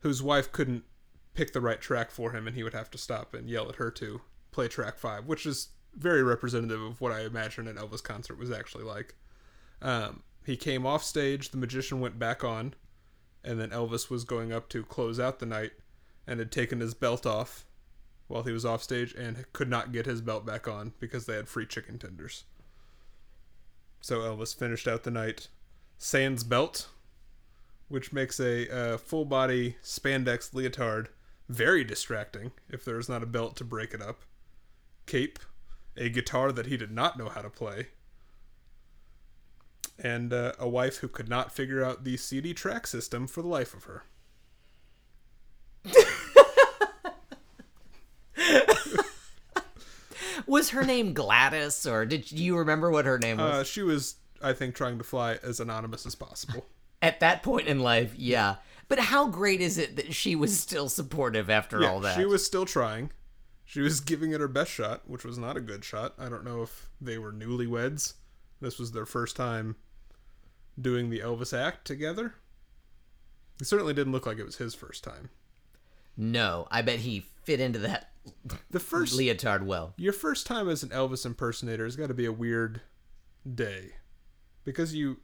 whose 0.00 0.22
wife 0.22 0.50
couldn't 0.50 0.84
pick 1.34 1.52
the 1.52 1.60
right 1.60 1.80
track 1.80 2.10
for 2.10 2.32
him, 2.32 2.46
and 2.46 2.56
he 2.56 2.62
would 2.62 2.74
have 2.74 2.90
to 2.90 2.98
stop 2.98 3.34
and 3.34 3.48
yell 3.48 3.68
at 3.68 3.76
her 3.76 3.90
to 3.92 4.20
play 4.50 4.68
track 4.68 4.98
five, 4.98 5.26
which 5.26 5.46
is 5.46 5.68
very 5.94 6.22
representative 6.22 6.80
of 6.82 7.00
what 7.00 7.12
I 7.12 7.22
imagine 7.22 7.68
an 7.68 7.76
Elvis 7.76 8.02
concert 8.02 8.38
was 8.38 8.50
actually 8.50 8.84
like. 8.84 9.14
Um, 9.80 10.22
he 10.44 10.56
came 10.56 10.86
off 10.86 11.02
stage. 11.04 11.50
The 11.50 11.56
magician 11.56 12.00
went 12.00 12.18
back 12.18 12.42
on, 12.44 12.74
and 13.44 13.60
then 13.60 13.70
Elvis 13.70 14.10
was 14.10 14.24
going 14.24 14.52
up 14.52 14.68
to 14.70 14.84
close 14.84 15.18
out 15.20 15.38
the 15.38 15.46
night, 15.46 15.72
and 16.26 16.38
had 16.38 16.52
taken 16.52 16.80
his 16.80 16.94
belt 16.94 17.26
off 17.26 17.64
while 18.28 18.44
he 18.44 18.52
was 18.52 18.64
off 18.64 18.82
stage 18.82 19.12
and 19.14 19.44
could 19.52 19.68
not 19.68 19.92
get 19.92 20.06
his 20.06 20.20
belt 20.20 20.46
back 20.46 20.66
on 20.68 20.92
because 21.00 21.26
they 21.26 21.34
had 21.34 21.48
free 21.48 21.66
chicken 21.66 21.98
tenders. 21.98 22.44
So 24.00 24.20
Elvis 24.20 24.56
finished 24.56 24.88
out 24.88 25.02
the 25.02 25.10
night 25.10 25.48
sans 25.98 26.44
belt, 26.44 26.88
which 27.88 28.12
makes 28.12 28.40
a 28.40 28.96
full 28.98 29.24
body 29.24 29.76
spandex 29.82 30.54
leotard 30.54 31.08
very 31.48 31.84
distracting 31.84 32.52
if 32.70 32.84
there 32.84 32.98
is 32.98 33.08
not 33.08 33.22
a 33.22 33.26
belt 33.26 33.56
to 33.56 33.64
break 33.64 33.92
it 33.92 34.00
up. 34.00 34.22
Cape, 35.06 35.38
a 35.96 36.08
guitar 36.08 36.52
that 36.52 36.66
he 36.66 36.76
did 36.76 36.90
not 36.90 37.18
know 37.18 37.28
how 37.28 37.42
to 37.42 37.50
play, 37.50 37.88
and 40.02 40.32
uh, 40.32 40.52
a 40.58 40.68
wife 40.68 40.96
who 40.98 41.08
could 41.08 41.28
not 41.28 41.52
figure 41.52 41.82
out 41.84 42.04
the 42.04 42.16
CD 42.16 42.52
track 42.52 42.86
system 42.86 43.26
for 43.26 43.40
the 43.40 43.48
life 43.48 43.72
of 43.72 43.84
her. 43.84 44.04
Was 50.46 50.70
her 50.70 50.82
name 50.84 51.14
Gladys, 51.14 51.86
or 51.86 52.04
did 52.04 52.26
do 52.26 52.42
you 52.42 52.58
remember 52.58 52.90
what 52.90 53.06
her 53.06 53.18
name 53.18 53.36
was? 53.38 53.52
Uh, 53.52 53.64
she 53.64 53.82
was, 53.82 54.16
I 54.42 54.52
think, 54.52 54.74
trying 54.74 54.98
to 54.98 55.04
fly 55.04 55.38
as 55.42 55.60
anonymous 55.60 56.04
as 56.04 56.14
possible. 56.14 56.66
At 57.02 57.20
that 57.20 57.42
point 57.42 57.68
in 57.68 57.80
life, 57.80 58.12
yeah. 58.16 58.56
But 58.88 58.98
how 58.98 59.28
great 59.28 59.60
is 59.60 59.78
it 59.78 59.96
that 59.96 60.12
she 60.14 60.36
was 60.36 60.58
still 60.58 60.88
supportive 60.88 61.48
after 61.48 61.86
all 61.86 62.00
that? 62.00 62.16
She 62.16 62.26
was 62.26 62.44
still 62.44 62.66
trying. 62.66 63.12
She 63.64 63.80
was 63.80 64.00
giving 64.00 64.32
it 64.32 64.40
her 64.40 64.48
best 64.48 64.70
shot, 64.70 65.08
which 65.08 65.24
was 65.24 65.38
not 65.38 65.56
a 65.56 65.60
good 65.60 65.84
shot. 65.84 66.14
I 66.18 66.28
don't 66.28 66.44
know 66.44 66.62
if 66.62 66.90
they 67.00 67.16
were 67.16 67.32
newlyweds. 67.32 68.14
This 68.60 68.78
was 68.78 68.92
their 68.92 69.06
first 69.06 69.34
time 69.36 69.76
doing 70.80 71.10
the 71.10 71.20
Elvis 71.20 71.56
act 71.56 71.84
together. 71.86 72.34
It 73.60 73.66
certainly 73.66 73.94
didn't 73.94 74.12
look 74.12 74.26
like 74.26 74.38
it 74.38 74.44
was 74.44 74.56
his 74.56 74.74
first 74.74 75.04
time. 75.04 75.30
No, 76.16 76.66
I 76.70 76.82
bet 76.82 77.00
he 77.00 77.26
fit 77.44 77.60
into 77.60 77.78
that 77.80 78.12
The 78.70 78.80
first 78.80 79.14
leotard 79.14 79.66
well. 79.66 79.94
your 79.96 80.12
first 80.12 80.46
time 80.46 80.68
as 80.68 80.82
an 80.82 80.90
Elvis 80.90 81.24
impersonator 81.26 81.84
has 81.84 81.96
got 81.96 82.08
to 82.08 82.14
be 82.14 82.26
a 82.26 82.32
weird 82.32 82.82
day 83.54 83.92
because 84.64 84.94
you 84.94 85.18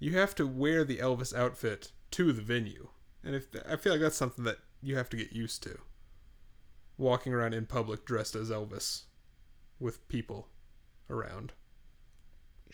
you 0.00 0.16
have 0.16 0.34
to 0.34 0.46
wear 0.46 0.84
the 0.84 0.98
Elvis 0.98 1.34
outfit 1.34 1.92
to 2.12 2.32
the 2.32 2.42
venue. 2.42 2.88
And 3.22 3.34
if 3.34 3.46
I 3.68 3.76
feel 3.76 3.92
like 3.92 4.02
that's 4.02 4.16
something 4.16 4.44
that 4.44 4.58
you 4.82 4.96
have 4.96 5.08
to 5.10 5.16
get 5.16 5.32
used 5.32 5.62
to. 5.64 5.78
Walking 6.98 7.32
around 7.32 7.54
in 7.54 7.66
public 7.66 8.04
dressed 8.04 8.34
as 8.36 8.50
Elvis 8.50 9.02
with 9.80 10.06
people 10.08 10.48
around. 11.08 11.52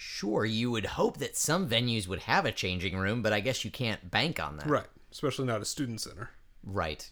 Sure, 0.02 0.46
you 0.46 0.70
would 0.70 0.86
hope 0.86 1.18
that 1.18 1.36
some 1.36 1.68
venues 1.68 2.08
would 2.08 2.20
have 2.20 2.46
a 2.46 2.52
changing 2.52 2.96
room, 2.96 3.20
but 3.20 3.34
I 3.34 3.40
guess 3.40 3.66
you 3.66 3.70
can't 3.70 4.10
bank 4.10 4.40
on 4.40 4.56
that. 4.56 4.66
Right, 4.66 4.86
especially 5.12 5.44
not 5.44 5.60
a 5.60 5.66
student 5.66 6.00
center. 6.00 6.30
Right. 6.64 7.10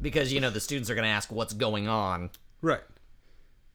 because, 0.00 0.32
you 0.32 0.40
know, 0.40 0.48
the 0.48 0.60
students 0.60 0.88
are 0.88 0.94
going 0.94 1.04
to 1.04 1.10
ask 1.10 1.30
what's 1.30 1.52
going 1.52 1.88
on. 1.88 2.30
Right. 2.62 2.80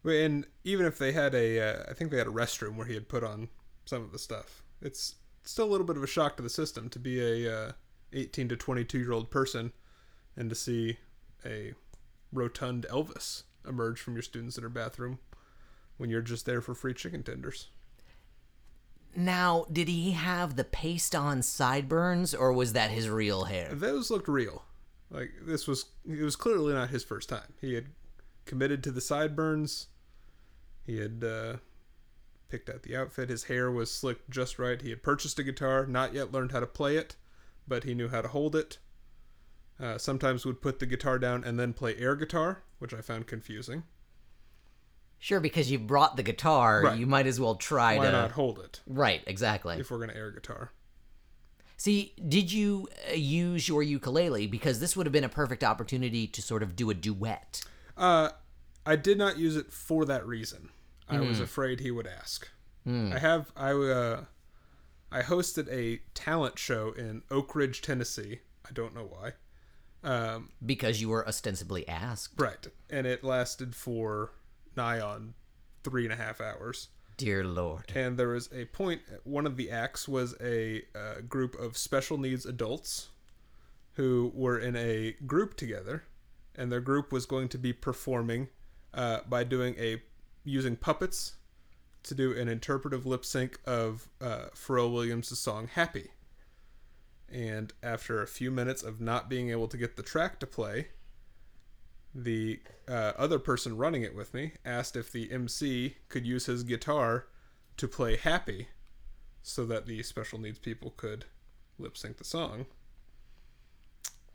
And 0.03 0.47
even 0.63 0.87
if 0.87 0.97
they 0.97 1.11
had 1.11 1.35
a, 1.35 1.59
uh, 1.59 1.83
I 1.87 1.93
think 1.93 2.09
they 2.09 2.17
had 2.17 2.25
a 2.25 2.31
restroom 2.31 2.77
where 2.77 2.87
he 2.87 2.95
had 2.95 3.07
put 3.07 3.23
on 3.23 3.49
some 3.85 4.01
of 4.01 4.11
the 4.11 4.17
stuff. 4.17 4.63
It's 4.81 5.17
still 5.43 5.65
a 5.65 5.71
little 5.71 5.85
bit 5.85 5.97
of 5.97 6.03
a 6.03 6.07
shock 6.07 6.35
to 6.37 6.43
the 6.43 6.49
system 6.49 6.89
to 6.89 6.97
be 6.97 7.45
a 7.45 7.55
uh, 7.55 7.71
18 8.11 8.49
to 8.49 8.55
22 8.55 8.97
year 8.97 9.11
old 9.11 9.29
person 9.29 9.71
and 10.35 10.49
to 10.49 10.55
see 10.55 10.97
a 11.45 11.73
rotund 12.33 12.87
Elvis 12.89 13.43
emerge 13.67 14.01
from 14.01 14.15
your 14.15 14.23
student 14.23 14.55
center 14.55 14.69
bathroom 14.69 15.19
when 15.97 16.09
you're 16.09 16.21
just 16.21 16.45
there 16.45 16.61
for 16.61 16.73
free 16.73 16.93
chicken 16.93 17.23
tenders. 17.23 17.69
Now, 19.15 19.65
did 19.71 19.87
he 19.87 20.11
have 20.11 20.55
the 20.55 20.65
paste 20.65 21.15
on 21.15 21.41
sideburns, 21.41 22.35
or 22.35 22.51
was 22.51 22.73
that 22.73 22.91
his 22.91 23.09
real 23.09 23.45
hair? 23.45 23.69
Those 23.71 24.11
looked 24.11 24.27
real. 24.27 24.63
Like 25.09 25.31
this 25.41 25.67
was, 25.67 25.85
it 26.05 26.21
was 26.21 26.35
clearly 26.35 26.73
not 26.73 26.89
his 26.89 27.03
first 27.03 27.29
time. 27.29 27.53
He 27.61 27.75
had 27.75 27.85
committed 28.45 28.83
to 28.83 28.91
the 28.91 29.01
sideburns. 29.01 29.87
He 30.85 30.99
had 30.99 31.23
uh, 31.23 31.57
picked 32.49 32.69
out 32.69 32.83
the 32.83 32.95
outfit. 32.95 33.29
His 33.29 33.45
hair 33.45 33.71
was 33.71 33.89
slicked 33.89 34.29
just 34.29 34.59
right. 34.59 34.81
He 34.81 34.89
had 34.89 35.03
purchased 35.03 35.39
a 35.39 35.43
guitar, 35.43 35.85
not 35.85 36.13
yet 36.13 36.33
learned 36.33 36.51
how 36.51 36.59
to 36.59 36.67
play 36.67 36.97
it, 36.97 37.15
but 37.67 37.85
he 37.85 37.93
knew 37.93 38.09
how 38.09 38.21
to 38.21 38.27
hold 38.27 38.55
it. 38.55 38.79
Uh, 39.79 39.97
sometimes 39.97 40.45
would 40.45 40.61
put 40.61 40.79
the 40.79 40.85
guitar 40.85 41.19
down 41.19 41.43
and 41.43 41.59
then 41.59 41.73
play 41.73 41.95
air 41.97 42.15
guitar, 42.15 42.63
which 42.79 42.93
I 42.93 43.01
found 43.01 43.27
confusing. 43.27 43.83
Sure, 45.25 45.39
because 45.39 45.71
you 45.71 45.79
brought 45.79 46.17
the 46.17 46.21
guitar, 46.21 46.83
Right. 46.83 46.99
you 46.99 47.07
might 47.07 47.25
as 47.25 47.39
well 47.39 47.55
try 47.55 47.97
Why 47.97 48.05
to. 48.05 48.11
not 48.11 48.31
hold 48.33 48.59
it 48.59 48.81
Right, 48.85 49.23
exactly. 49.25 49.75
if 49.79 49.89
we're 49.89 49.97
gonna 49.97 50.13
air 50.13 50.29
guitar? 50.29 50.71
See, 51.77 52.13
did 52.29 52.51
you 52.51 52.87
uh, 53.09 53.13
use 53.15 53.67
your 53.67 53.81
ukulele? 53.81 54.45
Because 54.45 54.79
this 54.79 54.95
would 54.95 55.07
have 55.07 55.11
been 55.13 55.23
a 55.23 55.29
perfect 55.29 55.63
opportunity 55.63 56.27
to 56.27 56.43
sort 56.43 56.61
of 56.61 56.75
do 56.75 56.91
a 56.91 56.93
duet. 56.93 57.63
Uh, 57.97 58.29
I 58.85 58.95
did 58.97 59.17
not 59.17 59.39
use 59.39 59.55
it 59.55 59.71
for 59.73 60.05
that 60.05 60.23
reason. 60.27 60.69
I 61.09 61.19
was 61.21 61.39
afraid 61.39 61.79
he 61.79 61.89
would 61.89 62.05
ask. 62.05 62.47
I 62.85 63.17
have 63.17 63.51
I 63.55 63.71
uh, 63.71 64.25
I 65.11 65.23
hosted 65.23 65.67
a 65.71 66.01
talent 66.13 66.59
show 66.59 66.91
in 66.91 67.23
Oak 67.31 67.55
Ridge, 67.55 67.81
Tennessee. 67.81 68.41
I 68.63 68.71
don't 68.73 68.93
know 68.93 69.09
why. 69.09 69.31
Um, 70.03 70.51
Because 70.63 71.01
you 71.01 71.09
were 71.09 71.27
ostensibly 71.27 71.87
asked. 71.87 72.39
right, 72.39 72.67
and 72.91 73.07
it 73.07 73.23
lasted 73.23 73.75
for 73.75 74.33
nigh 74.77 74.99
on 74.99 75.33
three 75.83 76.03
and 76.03 76.13
a 76.13 76.17
half 76.17 76.41
hours. 76.41 76.89
Dear 77.17 77.45
Lord. 77.45 77.91
And 77.95 78.17
there 78.17 78.29
was 78.29 78.49
a 78.53 78.65
point. 78.65 79.01
One 79.23 79.45
of 79.45 79.55
the 79.55 79.71
acts 79.71 80.07
was 80.07 80.35
a 80.41 80.83
uh, 80.93 81.21
group 81.27 81.55
of 81.55 81.77
special 81.77 82.17
needs 82.17 82.45
adults 82.45 83.09
who 83.93 84.31
were 84.35 84.59
in 84.59 84.75
a 84.75 85.15
group 85.25 85.55
together, 85.55 86.03
and 86.55 86.71
their 86.71 86.81
group 86.81 87.13
was 87.13 87.25
going 87.25 87.47
to 87.49 87.57
be 87.57 87.71
performing 87.71 88.49
uh, 88.93 89.19
by 89.27 89.43
doing 89.43 89.75
a 89.77 90.01
using 90.43 90.75
puppets 90.75 91.35
to 92.03 92.13
do 92.13 92.37
an 92.37 92.47
interpretive 92.47 93.05
lip 93.05 93.25
sync 93.25 93.59
of 93.65 94.09
uh, 94.21 94.47
Pharrell 94.53 94.91
Williams' 94.91 95.37
song 95.39 95.67
"Happy." 95.73 96.11
And 97.31 97.73
after 97.81 98.21
a 98.21 98.27
few 98.27 98.51
minutes 98.51 98.83
of 98.83 99.01
not 99.01 99.29
being 99.29 99.49
able 99.49 99.67
to 99.69 99.77
get 99.77 99.95
the 99.95 100.03
track 100.03 100.39
to 100.41 100.47
play, 100.47 100.89
the 102.15 102.61
uh, 102.87 103.11
other 103.17 103.37
person 103.37 103.75
running 103.75 104.01
it 104.01 104.15
with 104.15 104.33
me 104.33 104.53
asked 104.63 104.95
if 104.95 105.11
the 105.11 105.29
MC 105.29 105.97
could 106.07 106.25
use 106.25 106.45
his 106.45 106.63
guitar 106.63 107.27
to 107.75 107.89
play 107.89 108.15
Happy 108.15 108.69
so 109.43 109.65
that 109.65 109.85
the 109.85 110.01
special 110.01 110.39
needs 110.39 110.57
people 110.57 110.93
could 110.95 111.25
lip 111.77 111.97
sync 111.97 112.17
the 112.17 112.23
song. 112.23 112.65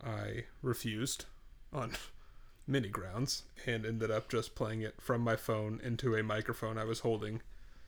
I 0.01 0.45
refused 0.61 1.25
on 1.73 1.93
many 2.67 2.87
grounds 2.87 3.43
and 3.65 3.83
ended 3.83 4.11
up 4.11 4.29
just 4.29 4.53
playing 4.53 4.81
it 4.81 5.01
from 5.01 5.21
my 5.21 5.35
phone 5.35 5.81
into 5.83 6.15
a 6.15 6.21
microphone 6.21 6.77
I 6.77 6.83
was 6.83 6.99
holding, 6.99 7.41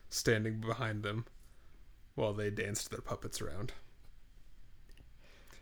standing 0.08 0.60
behind 0.60 1.04
them 1.04 1.24
while 2.16 2.32
they 2.32 2.50
danced 2.50 2.90
their 2.90 3.00
puppets 3.00 3.40
around. 3.40 3.72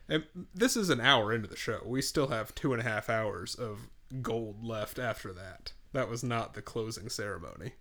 And 0.08 0.24
this 0.54 0.76
is 0.76 0.88
an 0.90 1.00
hour 1.00 1.32
into 1.32 1.48
the 1.48 1.56
show. 1.56 1.82
We 1.84 2.00
still 2.02 2.28
have 2.28 2.54
two 2.54 2.72
and 2.72 2.80
a 2.80 2.84
half 2.84 3.08
hours 3.08 3.54
of 3.54 3.88
gold 4.20 4.64
left 4.64 4.98
after 4.98 5.32
that. 5.32 5.72
That 5.92 6.08
was 6.08 6.22
not 6.24 6.54
the 6.54 6.62
closing 6.62 7.08
ceremony. 7.08 7.72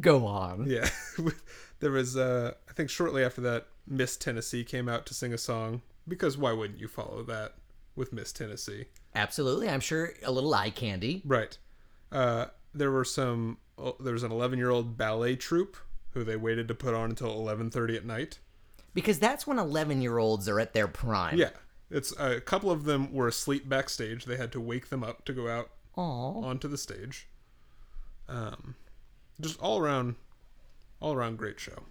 Go 0.00 0.26
on. 0.26 0.66
Yeah. 0.68 0.88
there 1.80 1.90
was, 1.90 2.16
uh, 2.16 2.52
I 2.68 2.72
think 2.72 2.88
shortly 2.88 3.24
after 3.24 3.40
that, 3.42 3.66
Miss 3.86 4.16
Tennessee 4.16 4.64
came 4.64 4.88
out 4.88 5.06
to 5.06 5.14
sing 5.14 5.32
a 5.32 5.38
song. 5.38 5.82
Because 6.08 6.38
why 6.38 6.52
wouldn't 6.52 6.80
you 6.80 6.88
follow 6.88 7.22
that 7.24 7.54
with 7.94 8.12
Miss 8.12 8.32
Tennessee? 8.32 8.86
Absolutely. 9.14 9.68
I'm 9.68 9.80
sure 9.80 10.14
a 10.24 10.32
little 10.32 10.54
eye 10.54 10.70
candy. 10.70 11.22
Right. 11.24 11.56
Uh, 12.10 12.46
there 12.74 12.90
were 12.90 13.04
some, 13.04 13.58
oh, 13.76 13.96
there 14.00 14.14
was 14.14 14.22
an 14.22 14.32
11 14.32 14.58
year 14.58 14.70
old 14.70 14.96
ballet 14.96 15.36
troupe 15.36 15.76
who 16.10 16.24
they 16.24 16.36
waited 16.36 16.68
to 16.68 16.74
put 16.74 16.94
on 16.94 17.10
until 17.10 17.36
11.30 17.36 17.96
at 17.96 18.06
night. 18.06 18.38
Because 18.94 19.18
that's 19.18 19.46
when 19.46 19.58
11 19.58 20.02
year 20.02 20.18
olds 20.18 20.48
are 20.48 20.60
at 20.60 20.72
their 20.72 20.88
prime. 20.88 21.38
Yeah. 21.38 21.50
It's 21.92 22.12
a 22.18 22.40
couple 22.40 22.70
of 22.70 22.84
them 22.84 23.12
were 23.12 23.28
asleep 23.28 23.68
backstage. 23.68 24.24
They 24.24 24.38
had 24.38 24.50
to 24.52 24.60
wake 24.60 24.88
them 24.88 25.04
up 25.04 25.26
to 25.26 25.32
go 25.34 25.48
out 25.48 25.70
Aw. 25.96 26.42
onto 26.42 26.66
the 26.66 26.78
stage. 26.78 27.28
Um, 28.28 28.76
just 29.40 29.60
all 29.60 29.78
around, 29.78 30.14
all 31.00 31.12
around 31.12 31.36
great 31.36 31.60
show. 31.60 31.82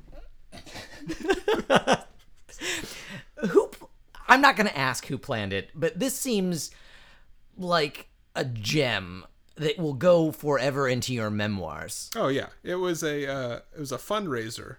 Who. 3.50 3.70
I'm 4.28 4.42
not 4.42 4.56
going 4.56 4.68
to 4.68 4.78
ask 4.78 5.06
who 5.08 5.18
planned 5.18 5.52
it, 5.52 5.72
but 5.76 6.00
this 6.00 6.18
seems 6.18 6.72
like 7.58 8.08
a 8.34 8.46
gem 8.46 9.26
that 9.56 9.78
will 9.78 9.94
go 9.94 10.32
forever 10.32 10.88
into 10.88 11.14
your 11.14 11.30
memoirs. 11.30 12.10
Oh 12.16 12.30
yeah, 12.30 12.48
it 12.64 12.76
was 12.76 13.04
a 13.04 13.30
uh, 13.30 13.60
it 13.76 13.80
was 13.80 13.92
a 13.92 13.98
fundraiser 13.98 14.78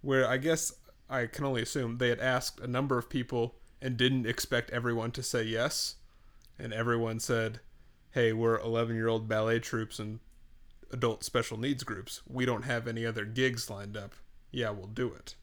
where 0.00 0.28
I 0.28 0.36
guess 0.36 0.72
I 1.10 1.26
can 1.26 1.44
only 1.44 1.62
assume 1.62 1.98
they 1.98 2.08
had 2.08 2.20
asked 2.20 2.60
a 2.60 2.68
number 2.68 2.98
of 2.98 3.10
people 3.10 3.56
and 3.80 3.96
didn't 3.96 4.26
expect 4.26 4.70
everyone 4.70 5.10
to 5.12 5.22
say 5.22 5.42
yes, 5.44 5.96
and 6.58 6.72
everyone 6.72 7.20
said, 7.20 7.60
"Hey, 8.12 8.32
we're 8.32 8.58
11 8.58 8.96
year 8.96 9.08
old 9.08 9.28
ballet 9.28 9.58
troops 9.60 9.98
and 9.98 10.20
adult 10.90 11.22
special 11.24 11.58
needs 11.58 11.84
groups. 11.84 12.22
We 12.26 12.44
don't 12.46 12.64
have 12.64 12.86
any 12.88 13.04
other 13.04 13.24
gigs 13.24 13.68
lined 13.70 13.96
up. 13.96 14.14
Yeah, 14.50 14.70
we'll 14.70 14.86
do 14.86 15.12
it." 15.12 15.34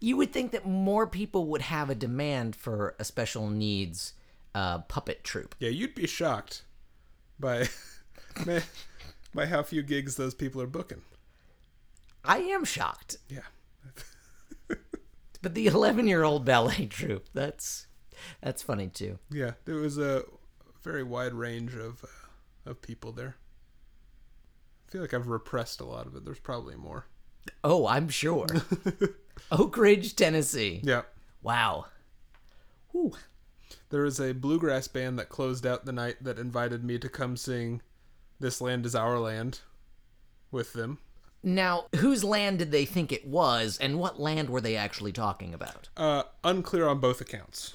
You 0.00 0.16
would 0.16 0.32
think 0.32 0.52
that 0.52 0.66
more 0.66 1.06
people 1.06 1.46
would 1.48 1.62
have 1.62 1.90
a 1.90 1.94
demand 1.94 2.56
for 2.56 2.94
a 2.98 3.04
special 3.04 3.50
needs 3.50 4.14
uh, 4.54 4.78
puppet 4.80 5.22
troupe. 5.22 5.54
Yeah, 5.58 5.68
you'd 5.68 5.94
be 5.94 6.06
shocked 6.06 6.62
by- 7.38 7.68
by 9.34 9.46
how 9.46 9.62
few 9.62 9.82
gigs 9.82 10.16
those 10.16 10.34
people 10.34 10.62
are 10.62 10.66
booking. 10.66 11.02
I 12.24 12.38
am 12.38 12.64
shocked. 12.64 13.18
Yeah. 13.28 13.40
But 15.42 15.54
the 15.54 15.66
11 15.68 16.06
year 16.06 16.22
old 16.22 16.44
ballet 16.44 16.86
troupe, 16.86 17.28
that's 17.34 17.86
that's 18.42 18.62
funny 18.62 18.88
too. 18.88 19.18
Yeah, 19.30 19.52
there 19.64 19.76
was 19.76 19.98
a 19.98 20.24
very 20.82 21.02
wide 21.02 21.34
range 21.34 21.74
of 21.74 22.04
uh, 22.04 22.70
of 22.70 22.82
people 22.82 23.12
there. 23.12 23.36
I 24.88 24.92
feel 24.92 25.00
like 25.00 25.14
I've 25.14 25.28
repressed 25.28 25.80
a 25.80 25.84
lot 25.84 26.06
of 26.06 26.16
it. 26.16 26.24
There's 26.24 26.40
probably 26.40 26.76
more. 26.76 27.06
Oh, 27.62 27.86
I'm 27.86 28.08
sure. 28.08 28.46
Oak 29.52 29.76
Ridge, 29.76 30.16
Tennessee. 30.16 30.80
Yeah. 30.82 31.02
Wow. 31.42 31.86
Whew. 32.92 33.12
There 33.90 34.02
was 34.02 34.20
a 34.20 34.32
bluegrass 34.32 34.88
band 34.88 35.18
that 35.18 35.28
closed 35.28 35.64
out 35.64 35.84
the 35.84 35.92
night 35.92 36.16
that 36.22 36.38
invited 36.38 36.84
me 36.84 36.98
to 36.98 37.08
come 37.08 37.36
sing 37.36 37.82
This 38.40 38.60
Land 38.60 38.84
is 38.84 38.94
Our 38.94 39.18
Land 39.18 39.60
with 40.50 40.72
them. 40.72 40.98
Now, 41.42 41.86
whose 41.96 42.22
land 42.22 42.58
did 42.58 42.70
they 42.70 42.84
think 42.84 43.12
it 43.12 43.26
was, 43.26 43.78
and 43.80 43.98
what 43.98 44.20
land 44.20 44.50
were 44.50 44.60
they 44.60 44.76
actually 44.76 45.12
talking 45.12 45.54
about? 45.54 45.88
Uh, 45.96 46.24
unclear 46.44 46.86
on 46.86 47.00
both 47.00 47.20
accounts. 47.20 47.72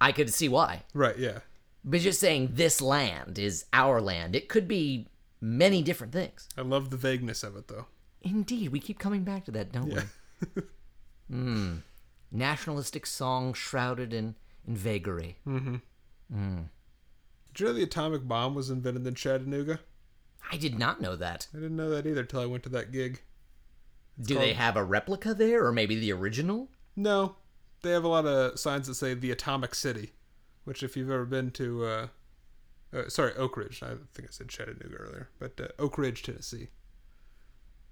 I 0.00 0.12
could 0.12 0.32
see 0.32 0.48
why. 0.48 0.82
Right, 0.92 1.18
yeah. 1.18 1.38
But 1.82 2.00
just 2.00 2.20
saying 2.20 2.50
this 2.52 2.82
land 2.82 3.38
is 3.38 3.64
our 3.72 4.00
land, 4.00 4.36
it 4.36 4.48
could 4.48 4.68
be 4.68 5.06
many 5.40 5.82
different 5.82 6.12
things. 6.12 6.48
I 6.58 6.62
love 6.62 6.90
the 6.90 6.96
vagueness 6.96 7.42
of 7.42 7.56
it, 7.56 7.68
though. 7.68 7.86
Indeed, 8.22 8.70
we 8.70 8.80
keep 8.80 8.98
coming 8.98 9.22
back 9.22 9.44
to 9.46 9.50
that, 9.52 9.72
don't 9.72 9.94
we? 9.94 10.62
Hmm. 11.28 11.78
Nationalistic 12.30 13.04
song 13.04 13.52
shrouded 13.52 14.14
in, 14.14 14.36
in 14.64 14.76
vagary. 14.76 15.38
Did 15.44 15.80
you 17.58 17.66
know 17.66 17.72
the 17.72 17.82
atomic 17.82 18.28
bomb 18.28 18.54
was 18.54 18.70
invented 18.70 19.06
in 19.08 19.14
Chattanooga? 19.16 19.80
I 20.50 20.56
did 20.56 20.78
not 20.78 21.00
know 21.00 21.16
that. 21.16 21.48
I 21.52 21.58
didn't 21.58 21.76
know 21.76 21.90
that 21.90 22.06
either 22.06 22.24
till 22.24 22.40
I 22.40 22.46
went 22.46 22.62
to 22.64 22.68
that 22.70 22.92
gig. 22.92 23.20
Do 24.20 24.38
they 24.38 24.54
have 24.54 24.76
a 24.76 24.84
replica 24.84 25.34
there, 25.34 25.66
or 25.66 25.72
maybe 25.72 25.98
the 25.98 26.12
original? 26.12 26.70
No, 26.94 27.36
they 27.82 27.90
have 27.90 28.04
a 28.04 28.08
lot 28.08 28.24
of 28.26 28.58
signs 28.58 28.86
that 28.86 28.94
say 28.94 29.12
the 29.12 29.30
Atomic 29.30 29.74
City, 29.74 30.12
which 30.64 30.82
if 30.82 30.96
you've 30.96 31.10
ever 31.10 31.26
been 31.26 31.50
to, 31.52 31.84
uh, 31.84 32.06
uh, 32.94 33.08
sorry, 33.08 33.34
Oak 33.34 33.56
Ridge. 33.56 33.82
I 33.82 33.94
think 34.14 34.28
I 34.28 34.30
said 34.30 34.48
Chattanooga 34.48 34.96
earlier, 34.96 35.28
but 35.38 35.60
uh, 35.60 35.68
Oak 35.78 35.98
Ridge, 35.98 36.22
Tennessee. 36.22 36.68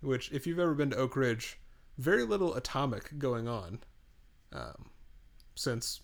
Which, 0.00 0.32
if 0.32 0.46
you've 0.46 0.58
ever 0.58 0.74
been 0.74 0.90
to 0.90 0.96
Oak 0.96 1.16
Ridge, 1.16 1.58
very 1.98 2.24
little 2.24 2.54
atomic 2.54 3.18
going 3.18 3.48
on, 3.48 3.80
um, 4.52 4.90
since 5.54 6.00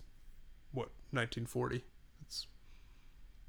what 0.73 0.91
1940. 1.11 1.85
It's 2.23 2.47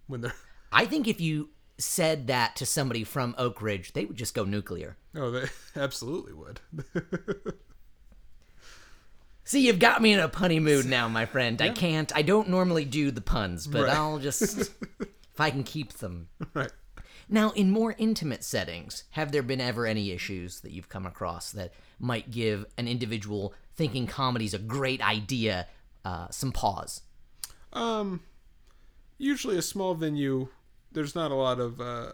when 0.07 0.21
they're 0.21 0.33
I 0.71 0.85
think 0.85 1.07
if 1.07 1.19
you 1.19 1.49
said 1.81 2.27
that 2.27 2.55
to 2.57 2.65
somebody 2.65 3.03
from 3.03 3.35
Oak 3.37 3.61
Ridge, 3.61 3.93
they 3.93 4.05
would 4.05 4.17
just 4.17 4.33
go 4.33 4.43
nuclear. 4.45 4.97
oh 5.15 5.31
they 5.31 5.47
absolutely 5.75 6.33
would. 6.33 6.59
See, 9.43 9.65
you've 9.65 9.79
got 9.79 10.01
me 10.01 10.13
in 10.13 10.19
a 10.19 10.29
punny 10.29 10.61
mood 10.61 10.85
now, 10.85 11.07
my 11.07 11.25
friend. 11.25 11.61
I 11.61 11.69
can't. 11.69 12.15
I 12.15 12.21
don't 12.21 12.47
normally 12.49 12.85
do 12.85 13.11
the 13.11 13.21
puns, 13.21 13.67
but 13.67 13.83
Right. 13.85 13.93
I'll 13.97 14.19
just 14.19 14.57
if 14.99 15.39
I 15.39 15.49
can 15.49 15.63
keep 15.63 15.93
them. 15.93 16.29
right. 16.53 16.71
Now, 17.27 17.51
in 17.51 17.71
more 17.71 17.95
intimate 17.97 18.43
settings, 18.43 19.05
have 19.11 19.31
there 19.31 19.41
been 19.43 19.61
ever 19.61 19.85
any 19.85 20.11
issues 20.11 20.59
that 20.61 20.71
you've 20.71 20.89
come 20.89 21.05
across 21.05 21.51
that 21.53 21.73
might 21.99 22.29
give 22.29 22.65
an 22.77 22.87
individual 22.87 23.53
thinking 23.75 24.05
comedy's 24.05 24.53
a 24.53 24.59
great 24.59 25.01
idea 25.01 25.67
uh, 26.05 26.27
some 26.29 26.51
pause? 26.51 27.01
Um, 27.73 28.21
usually 29.17 29.57
a 29.57 29.61
small 29.61 29.95
venue, 29.95 30.49
there's 30.91 31.15
not 31.15 31.31
a 31.31 31.35
lot 31.35 31.59
of 31.59 31.79
uh, 31.81 32.13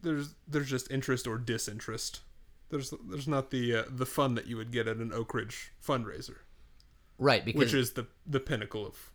there's 0.00 0.34
there's 0.48 0.68
just 0.70 0.90
interest 0.90 1.26
or 1.26 1.38
disinterest. 1.38 2.20
There's 2.70 2.92
there's 3.08 3.28
not 3.28 3.50
the 3.50 3.76
uh, 3.76 3.82
the 3.88 4.06
fun 4.06 4.34
that 4.34 4.46
you 4.46 4.56
would 4.56 4.70
get 4.72 4.88
at 4.88 4.96
an 4.96 5.12
Oak 5.12 5.34
Ridge 5.34 5.72
fundraiser, 5.86 6.36
Right, 7.18 7.44
because 7.44 7.58
which 7.58 7.74
is 7.74 7.92
the 7.92 8.06
the 8.26 8.40
pinnacle 8.40 8.86
of 8.86 9.10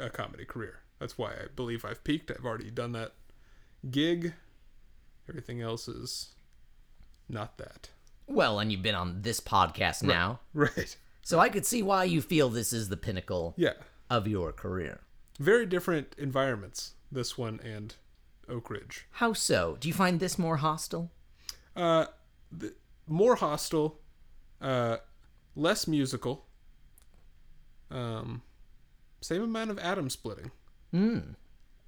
a 0.00 0.10
comedy 0.10 0.44
career. 0.44 0.80
That's 0.98 1.18
why 1.18 1.32
I 1.32 1.46
believe 1.54 1.84
I've 1.84 2.02
peaked. 2.04 2.30
I've 2.30 2.44
already 2.46 2.70
done 2.70 2.92
that 2.92 3.12
gig. 3.90 4.32
Everything 5.28 5.60
else 5.60 5.88
is 5.88 6.34
not 7.28 7.58
that. 7.58 7.90
well, 8.26 8.58
and 8.58 8.70
you've 8.72 8.82
been 8.82 8.94
on 8.94 9.22
this 9.22 9.40
podcast 9.40 10.02
now, 10.02 10.40
Right. 10.54 10.96
so 11.22 11.38
I 11.38 11.48
could 11.48 11.64
see 11.66 11.82
why 11.82 12.04
you 12.04 12.20
feel 12.22 12.48
this 12.48 12.72
is 12.72 12.88
the 12.88 12.96
pinnacle 12.96 13.54
Yeah. 13.56 13.72
of 14.10 14.26
your 14.28 14.52
career. 14.52 15.00
Very 15.38 15.66
different 15.66 16.14
environments. 16.18 16.92
This 17.10 17.36
one 17.38 17.60
and 17.64 17.94
Oak 18.48 18.70
Ridge. 18.70 19.06
How 19.12 19.32
so? 19.32 19.76
Do 19.80 19.88
you 19.88 19.94
find 19.94 20.20
this 20.20 20.38
more 20.38 20.58
hostile? 20.58 21.10
Uh, 21.76 22.06
more 23.06 23.36
hostile, 23.36 23.98
uh, 24.60 24.98
less 25.56 25.86
musical. 25.86 26.46
Um, 27.90 28.42
same 29.20 29.42
amount 29.42 29.70
of 29.70 29.78
atom 29.78 30.10
splitting. 30.10 30.50
Mm. 30.92 31.34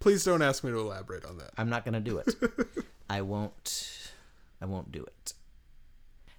Please 0.00 0.24
don't 0.24 0.42
ask 0.42 0.62
me 0.62 0.70
to 0.70 0.78
elaborate 0.78 1.24
on 1.24 1.38
that. 1.38 1.50
I'm 1.56 1.68
not 1.68 1.84
going 1.84 1.94
to 1.94 2.00
do 2.00 2.18
it. 2.18 2.34
I 3.10 3.22
won't. 3.22 4.12
I 4.60 4.66
won't 4.66 4.92
do 4.92 5.02
it. 5.02 5.32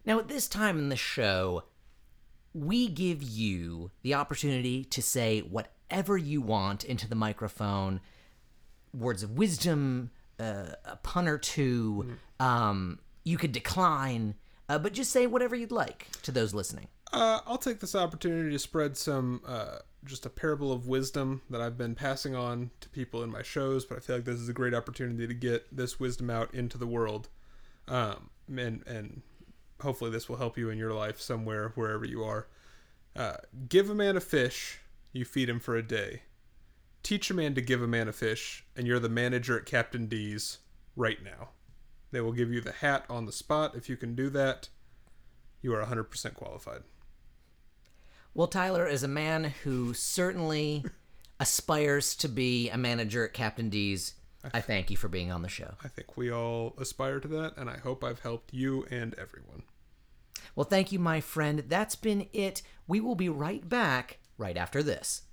Now, 0.05 0.19
at 0.19 0.27
this 0.27 0.47
time 0.47 0.77
in 0.77 0.89
the 0.89 0.95
show, 0.95 1.63
we 2.53 2.87
give 2.87 3.21
you 3.21 3.91
the 4.03 4.13
opportunity 4.13 4.83
to 4.85 5.01
say 5.01 5.41
whatever 5.41 6.17
you 6.17 6.41
want 6.41 6.83
into 6.83 7.07
the 7.07 7.15
microphone 7.15 7.99
words 8.93 9.23
of 9.23 9.31
wisdom, 9.31 10.11
uh, 10.39 10.73
a 10.85 10.95
pun 10.97 11.27
or 11.27 11.37
2 11.37 12.17
Um, 12.39 12.99
you 13.23 13.37
could 13.37 13.51
decline, 13.51 14.35
uh, 14.69 14.79
but 14.79 14.93
just 14.93 15.11
say 15.11 15.27
whatever 15.27 15.55
you'd 15.55 15.71
like 15.71 16.07
to 16.23 16.31
those 16.31 16.53
listening. 16.53 16.87
Uh, 17.11 17.39
I'll 17.45 17.57
take 17.57 17.79
this 17.79 17.95
opportunity 17.95 18.51
to 18.51 18.59
spread 18.59 18.97
some, 18.97 19.41
uh, 19.45 19.79
just 20.05 20.25
a 20.25 20.29
parable 20.29 20.71
of 20.71 20.87
wisdom 20.87 21.41
that 21.49 21.61
I've 21.61 21.77
been 21.77 21.95
passing 21.95 22.35
on 22.35 22.71
to 22.81 22.89
people 22.89 23.23
in 23.23 23.31
my 23.31 23.41
shows, 23.41 23.85
but 23.85 23.97
I 23.97 24.01
feel 24.01 24.17
like 24.17 24.25
this 24.25 24.39
is 24.39 24.49
a 24.49 24.53
great 24.53 24.73
opportunity 24.73 25.27
to 25.27 25.33
get 25.33 25.75
this 25.75 25.99
wisdom 25.99 26.29
out 26.29 26.53
into 26.53 26.77
the 26.77 26.87
world. 26.87 27.29
Um, 27.87 28.29
and, 28.49 28.85
and 28.85 29.21
hopefully 29.81 30.11
this 30.11 30.27
will 30.27 30.37
help 30.37 30.57
you 30.57 30.69
in 30.69 30.77
your 30.77 30.93
life 30.93 31.19
somewhere, 31.19 31.71
wherever 31.75 32.05
you 32.05 32.23
are. 32.23 32.47
Uh, 33.15 33.37
give 33.67 33.89
a 33.89 33.95
man 33.95 34.15
a 34.15 34.21
fish, 34.21 34.79
you 35.11 35.25
feed 35.25 35.49
him 35.49 35.59
for 35.59 35.75
a 35.75 35.83
day. 35.83 36.21
Teach 37.03 37.29
a 37.29 37.33
man 37.33 37.55
to 37.55 37.61
give 37.61 37.81
a 37.81 37.87
man 37.87 38.07
a 38.07 38.13
fish, 38.13 38.65
and 38.75 38.85
you're 38.85 38.99
the 38.99 39.09
manager 39.09 39.57
at 39.57 39.65
Captain 39.65 40.07
D's 40.07 40.59
right 40.95 41.23
now. 41.23 41.49
They 42.11 42.21
will 42.21 42.33
give 42.33 42.51
you 42.51 42.61
the 42.61 42.71
hat 42.71 43.05
on 43.09 43.25
the 43.25 43.31
spot 43.31 43.75
if 43.75 43.89
you 43.89 43.97
can 43.97 44.15
do 44.15 44.29
that. 44.31 44.69
You 45.61 45.73
are 45.73 45.85
100% 45.85 46.33
qualified. 46.33 46.83
Well, 48.33 48.47
Tyler 48.47 48.87
is 48.87 49.03
a 49.03 49.07
man 49.07 49.53
who 49.63 49.93
certainly 49.93 50.85
aspires 51.39 52.15
to 52.17 52.27
be 52.27 52.69
a 52.69 52.77
manager 52.77 53.25
at 53.25 53.33
Captain 53.33 53.69
D's. 53.69 54.13
I 54.53 54.61
thank 54.61 54.91
you 54.91 54.97
for 54.97 55.07
being 55.07 55.31
on 55.31 55.41
the 55.41 55.49
show. 55.49 55.73
I 55.83 55.87
think 55.87 56.15
we 56.15 56.31
all 56.31 56.75
aspire 56.77 57.19
to 57.19 57.27
that, 57.29 57.57
and 57.57 57.69
I 57.69 57.77
hope 57.77 58.03
I've 58.03 58.19
helped 58.19 58.53
you 58.53 58.85
and 58.89 59.13
everyone. 59.15 59.63
Well, 60.55 60.65
thank 60.65 60.91
you, 60.91 60.99
my 60.99 61.19
friend. 61.19 61.63
That's 61.67 61.95
been 61.95 62.27
it. 62.33 62.61
We 62.87 62.99
will 62.99 63.15
be 63.15 63.29
right 63.29 63.67
back 63.67 64.19
right 64.37 64.55
after 64.55 64.81
this. 64.81 65.23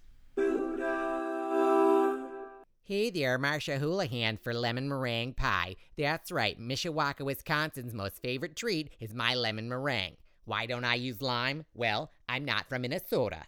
Hey 2.86 3.08
there, 3.08 3.38
Marsha 3.38 3.78
Houlihan 3.78 4.36
for 4.36 4.52
lemon 4.52 4.90
meringue 4.90 5.32
pie. 5.32 5.76
That's 5.96 6.30
right, 6.30 6.60
Mishawaka, 6.60 7.22
Wisconsin's 7.22 7.94
most 7.94 8.20
favorite 8.20 8.56
treat 8.56 8.92
is 9.00 9.14
my 9.14 9.34
lemon 9.34 9.70
meringue. 9.70 10.18
Why 10.44 10.66
don't 10.66 10.84
I 10.84 10.96
use 10.96 11.22
lime? 11.22 11.64
Well, 11.72 12.10
I'm 12.28 12.44
not 12.44 12.68
from 12.68 12.82
Minnesota. 12.82 13.44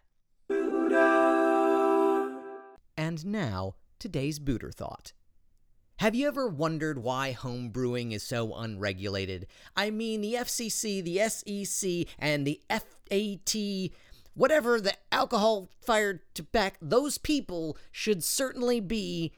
And 2.97 3.27
now, 3.27 3.75
today's 3.99 4.39
Buter 4.39 4.73
Thought. 4.73 5.13
Have 5.99 6.15
you 6.15 6.29
ever 6.29 6.47
wondered 6.47 7.03
why 7.03 7.33
home 7.33 7.71
brewing 7.71 8.13
is 8.13 8.23
so 8.23 8.55
unregulated? 8.55 9.47
I 9.75 9.91
mean, 9.91 10.21
the 10.21 10.35
FCC, 10.35 11.03
the 11.03 11.29
SEC, 11.29 12.15
and 12.19 12.47
the 12.47 12.61
FAT, 12.71 13.91
whatever 14.37 14.81
the 14.81 14.95
alcohol 15.11 15.69
fired 15.81 16.21
tobacco, 16.35 16.77
those 16.81 17.19
people 17.19 17.77
should 17.91 18.23
certainly 18.23 18.79
be 18.79 19.33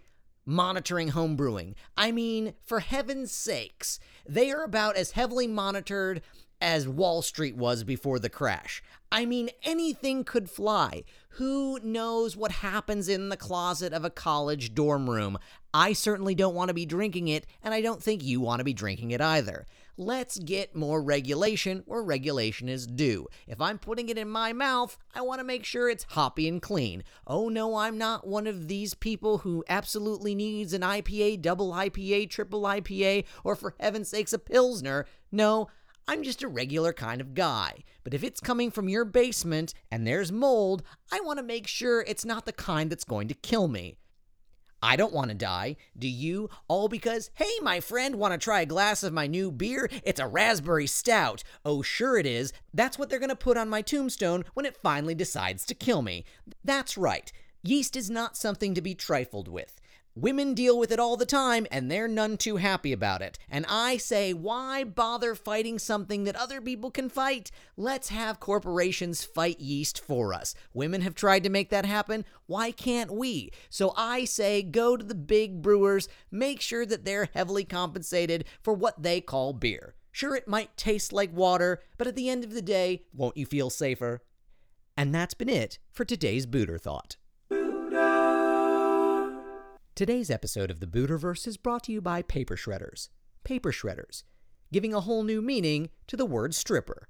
monitoring 0.45 1.09
home 1.09 1.37
brewing. 1.37 1.75
I 1.97 2.11
mean, 2.11 2.55
for 2.65 2.81
heaven's 2.81 3.33
sakes, 3.33 4.01
they 4.27 4.51
are 4.51 4.65
about 4.65 4.97
as 4.97 5.13
heavily 5.13 5.47
monitored 5.47 6.21
as 6.61 6.89
Wall 6.89 7.23
Street 7.23 7.57
was 7.57 7.85
before 7.85 8.19
the 8.19 8.29
crash. 8.29 8.83
I 9.13 9.25
mean, 9.25 9.51
anything 9.63 10.25
could 10.25 10.51
fly. 10.51 11.05
Who 11.31 11.79
knows 11.83 12.37
what 12.37 12.51
happens 12.51 13.09
in 13.09 13.29
the 13.29 13.37
closet 13.37 13.93
of 13.93 14.05
a 14.05 14.11
college 14.11 14.75
dorm 14.75 15.09
room? 15.09 15.39
I 15.73 15.93
certainly 15.93 16.35
don't 16.35 16.55
want 16.55 16.69
to 16.69 16.75
be 16.75 16.87
drinking 16.87 17.29
it, 17.29 17.47
and 17.63 17.73
I 17.73 17.81
don't 17.81 18.03
think 18.03 18.25
you 18.25 18.41
want 18.41 18.59
to 18.59 18.65
be 18.65 18.75
drinking 18.75 19.13
it 19.13 19.21
either. 19.21 19.67
Let's 20.01 20.39
get 20.39 20.77
more 20.77 21.03
regulation 21.03 21.83
where 21.85 22.05
regulation 22.05 22.69
is 22.69 22.87
due. 22.87 23.27
If 23.49 23.61
I'm 23.61 23.81
putting 23.81 24.09
it 24.09 24.17
in 24.17 24.29
my 24.29 24.53
mouth, 24.53 24.97
I 25.13 25.23
want 25.23 25.41
to 25.41 25.45
make 25.45 25.65
sure 25.65 25.91
it's 25.91 26.07
hoppy 26.11 26.47
and 26.47 26.63
clean. 26.63 27.03
Oh 27.27 27.49
no, 27.49 27.75
I'm 27.75 27.99
not 27.99 28.25
one 28.25 28.47
of 28.47 28.69
these 28.69 28.95
people 28.95 29.39
who 29.39 29.65
absolutely 29.69 30.37
needs 30.37 30.73
an 30.73 30.83
IPA, 30.83 31.43
double 31.43 31.73
IPA, 31.73 32.31
triple 32.31 32.63
IPA, 32.63 33.25
or 33.43 33.57
for 33.57 33.75
heaven's 33.81 34.09
sakes, 34.09 34.33
a 34.33 34.39
Pilsner. 34.39 35.05
No, 35.33 35.67
I'm 36.07 36.23
just 36.23 36.45
a 36.45 36.49
regular 36.49 36.93
kind 36.93 37.21
of 37.21 37.35
guy. 37.35 37.83
But 38.05 38.15
if 38.15 38.23
it's 38.23 38.39
coming 38.39 38.71
from 38.71 38.89
your 38.89 39.05
basement 39.05 39.75
and 39.91 40.07
there's 40.07 40.31
mold, 40.31 40.85
I 41.11 41.19
want 41.25 41.41
to 41.41 41.45
make 41.45 41.67
sure 41.67 42.03
it's 42.03 42.25
not 42.25 42.47
the 42.47 42.53
kind 42.53 42.89
that's 42.89 43.03
going 43.03 43.27
to 43.27 43.35
kill 43.35 43.67
me. 43.67 43.99
I 44.83 44.97
don't 44.97 45.13
want 45.13 45.31
to 45.31 45.35
die. 45.35 45.77
Do 45.99 46.09
you? 46.09 46.51
All 46.69 46.89
because, 46.89 47.31
hey, 47.35 47.51
my 47.63 47.81
friend, 47.81 48.17
want 48.17 48.33
to 48.33 48.39
try 48.39 48.61
a 48.61 48.67
glass 48.67 49.03
of 49.03 49.13
my 49.13 49.27
new 49.27 49.51
beer? 49.51 49.91
It's 50.05 50.21
a 50.21 50.27
raspberry 50.27 50.87
stout. 50.87 51.43
Oh, 51.65 51.83
sure 51.83 52.17
it 52.17 52.27
is. 52.27 52.53
That's 52.73 52.99
what 52.99 53.11
they're 53.11 53.19
going 53.19 53.29
to 53.29 53.37
put 53.37 53.57
on 53.57 53.69
my 53.69 53.83
tombstone 53.83 54.45
when 54.55 54.67
it 54.67 54.77
finally 54.77 55.15
decides 55.15 55.65
to 55.67 55.75
kill 55.75 56.03
me. 56.03 56.25
That's 56.65 56.97
right. 56.97 57.33
Yeast 57.63 57.97
is 57.97 58.09
not 58.09 58.37
something 58.37 58.75
to 58.75 58.81
be 58.81 58.95
trifled 58.95 59.49
with. 59.49 59.81
Women 60.21 60.53
deal 60.53 60.77
with 60.77 60.91
it 60.91 60.99
all 60.99 61.17
the 61.17 61.25
time, 61.25 61.65
and 61.71 61.89
they're 61.89 62.09
none 62.09 62.39
too 62.39 62.57
happy 62.57 62.93
about 62.93 63.23
it. 63.23 63.39
And 63.49 63.65
I 63.69 63.99
say, 63.99 64.33
why 64.33 64.83
bother 64.83 65.37
fighting 65.37 65.79
something 65.79 66.25
that 66.25 66.35
other 66.35 66.61
people 66.61 66.91
can 66.91 67.09
fight? 67.09 67.53
Let's 67.77 68.09
have 68.09 68.41
corporations 68.41 69.25
fight 69.25 69.61
yeast 69.61 70.01
for 70.05 70.35
us. 70.35 70.57
Women 70.75 71.03
have 71.03 71.15
tried 71.15 71.45
to 71.45 71.51
make 71.51 71.71
that 71.71 71.87
happen. 71.87 72.25
Why 72.47 72.73
can't 72.73 73.13
we? 73.13 73.53
So 73.71 73.95
I 73.97 74.25
say, 74.25 74.61
go 74.61 74.97
to 74.97 75.05
the 75.05 75.15
big 75.15 75.63
brewers, 75.63 76.09
make 76.33 76.61
sure 76.61 76.85
that 76.85 77.05
they're 77.05 77.31
heavily 77.33 77.65
compensated 77.65 78.45
for 78.61 78.75
what 78.75 79.01
they 79.01 79.21
call 79.21 79.53
beer. 79.53 79.95
Sure, 80.11 80.35
it 80.35 80.49
might 80.49 80.77
taste 80.77 81.13
like 81.13 81.33
water, 81.33 81.81
but 81.97 82.09
at 82.09 82.17
the 82.17 82.29
end 82.29 82.43
of 82.43 82.55
the 82.55 82.63
day, 82.63 83.05
won't 83.15 83.37
you 83.37 83.47
feel 83.47 83.71
safer? 83.71 84.25
And 84.97 85.15
that's 85.15 85.35
been 85.35 85.49
it 85.49 85.79
for 85.93 86.05
today's 86.05 86.45
Buter 86.45 86.81
Thought. 86.81 87.19
Today's 89.99 90.31
episode 90.31 90.71
of 90.71 90.79
the 90.79 90.87
Buterverse 90.87 91.45
is 91.49 91.57
brought 91.57 91.83
to 91.83 91.93
you 91.93 92.01
by 92.01 92.23
Paper 92.23 92.55
Shredders. 92.55 93.09
Paper 93.43 93.73
Shredders, 93.73 94.23
giving 94.73 94.95
a 94.95 95.01
whole 95.01 95.25
new 95.25 95.43
meaning 95.43 95.91
to 96.07 96.17
the 96.17 96.25
word 96.25 96.55
stripper. 96.55 97.09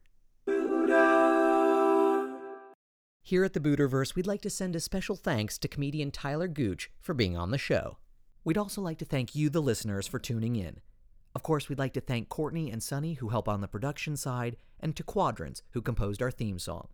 Here 3.21 3.45
at 3.45 3.53
the 3.53 3.61
Buterverse, 3.61 4.15
we'd 4.15 4.27
like 4.27 4.41
to 4.41 4.49
send 4.49 4.75
a 4.75 4.81
special 4.81 5.17
thanks 5.17 5.59
to 5.59 5.69
comedian 5.69 6.11
Tyler 6.11 6.49
Gooch 6.49 6.91
for 7.03 7.13
being 7.13 7.37
on 7.37 7.51
the 7.51 7.59
show. 7.59 7.99
We'd 8.43 8.57
also 8.57 8.81
like 8.81 8.97
to 9.01 9.05
thank 9.05 9.35
you, 9.35 9.51
the 9.51 9.61
listeners, 9.61 10.07
for 10.07 10.19
tuning 10.19 10.57
in. 10.57 10.81
Of 11.35 11.43
course, 11.43 11.69
we'd 11.69 11.79
like 11.79 11.93
to 11.93 12.01
thank 12.01 12.31
Courtney 12.31 12.71
and 12.71 12.83
Sunny, 12.83 13.13
who 13.13 13.29
help 13.29 13.51
on 13.51 13.61
the 13.61 13.69
production 13.69 14.17
side, 14.17 14.57
and 14.81 14.97
to 14.97 15.05
Quadrants, 15.05 15.61
who 15.73 15.83
composed 15.83 16.23
our 16.23 16.31
theme 16.31 16.59
song. 16.59 16.89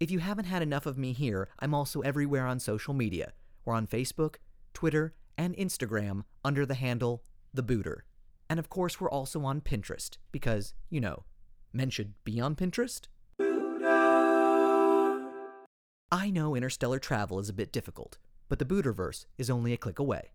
If 0.00 0.10
you 0.10 0.18
haven't 0.18 0.44
had 0.44 0.60
enough 0.60 0.84
of 0.84 0.98
me 0.98 1.14
here, 1.14 1.48
I'm 1.60 1.72
also 1.72 2.02
everywhere 2.02 2.46
on 2.46 2.60
social 2.60 2.92
media. 2.92 3.32
We're 3.64 3.72
on 3.72 3.86
Facebook, 3.86 4.34
Twitter, 4.74 5.14
and 5.40 5.56
Instagram 5.56 6.24
under 6.44 6.66
the 6.66 6.74
handle 6.74 7.24
The 7.54 7.62
Buter. 7.62 8.00
And 8.50 8.60
of 8.60 8.68
course, 8.68 9.00
we're 9.00 9.08
also 9.08 9.42
on 9.42 9.62
Pinterest, 9.62 10.18
because, 10.32 10.74
you 10.90 11.00
know, 11.00 11.24
men 11.72 11.88
should 11.88 12.12
be 12.24 12.38
on 12.42 12.54
Pinterest. 12.54 13.06
I 16.12 16.28
know 16.28 16.54
interstellar 16.54 16.98
travel 16.98 17.38
is 17.38 17.48
a 17.48 17.54
bit 17.54 17.72
difficult, 17.72 18.18
but 18.50 18.58
the 18.58 18.66
Buterverse 18.66 19.24
is 19.38 19.48
only 19.48 19.72
a 19.72 19.78
click 19.78 19.98
away. 19.98 20.32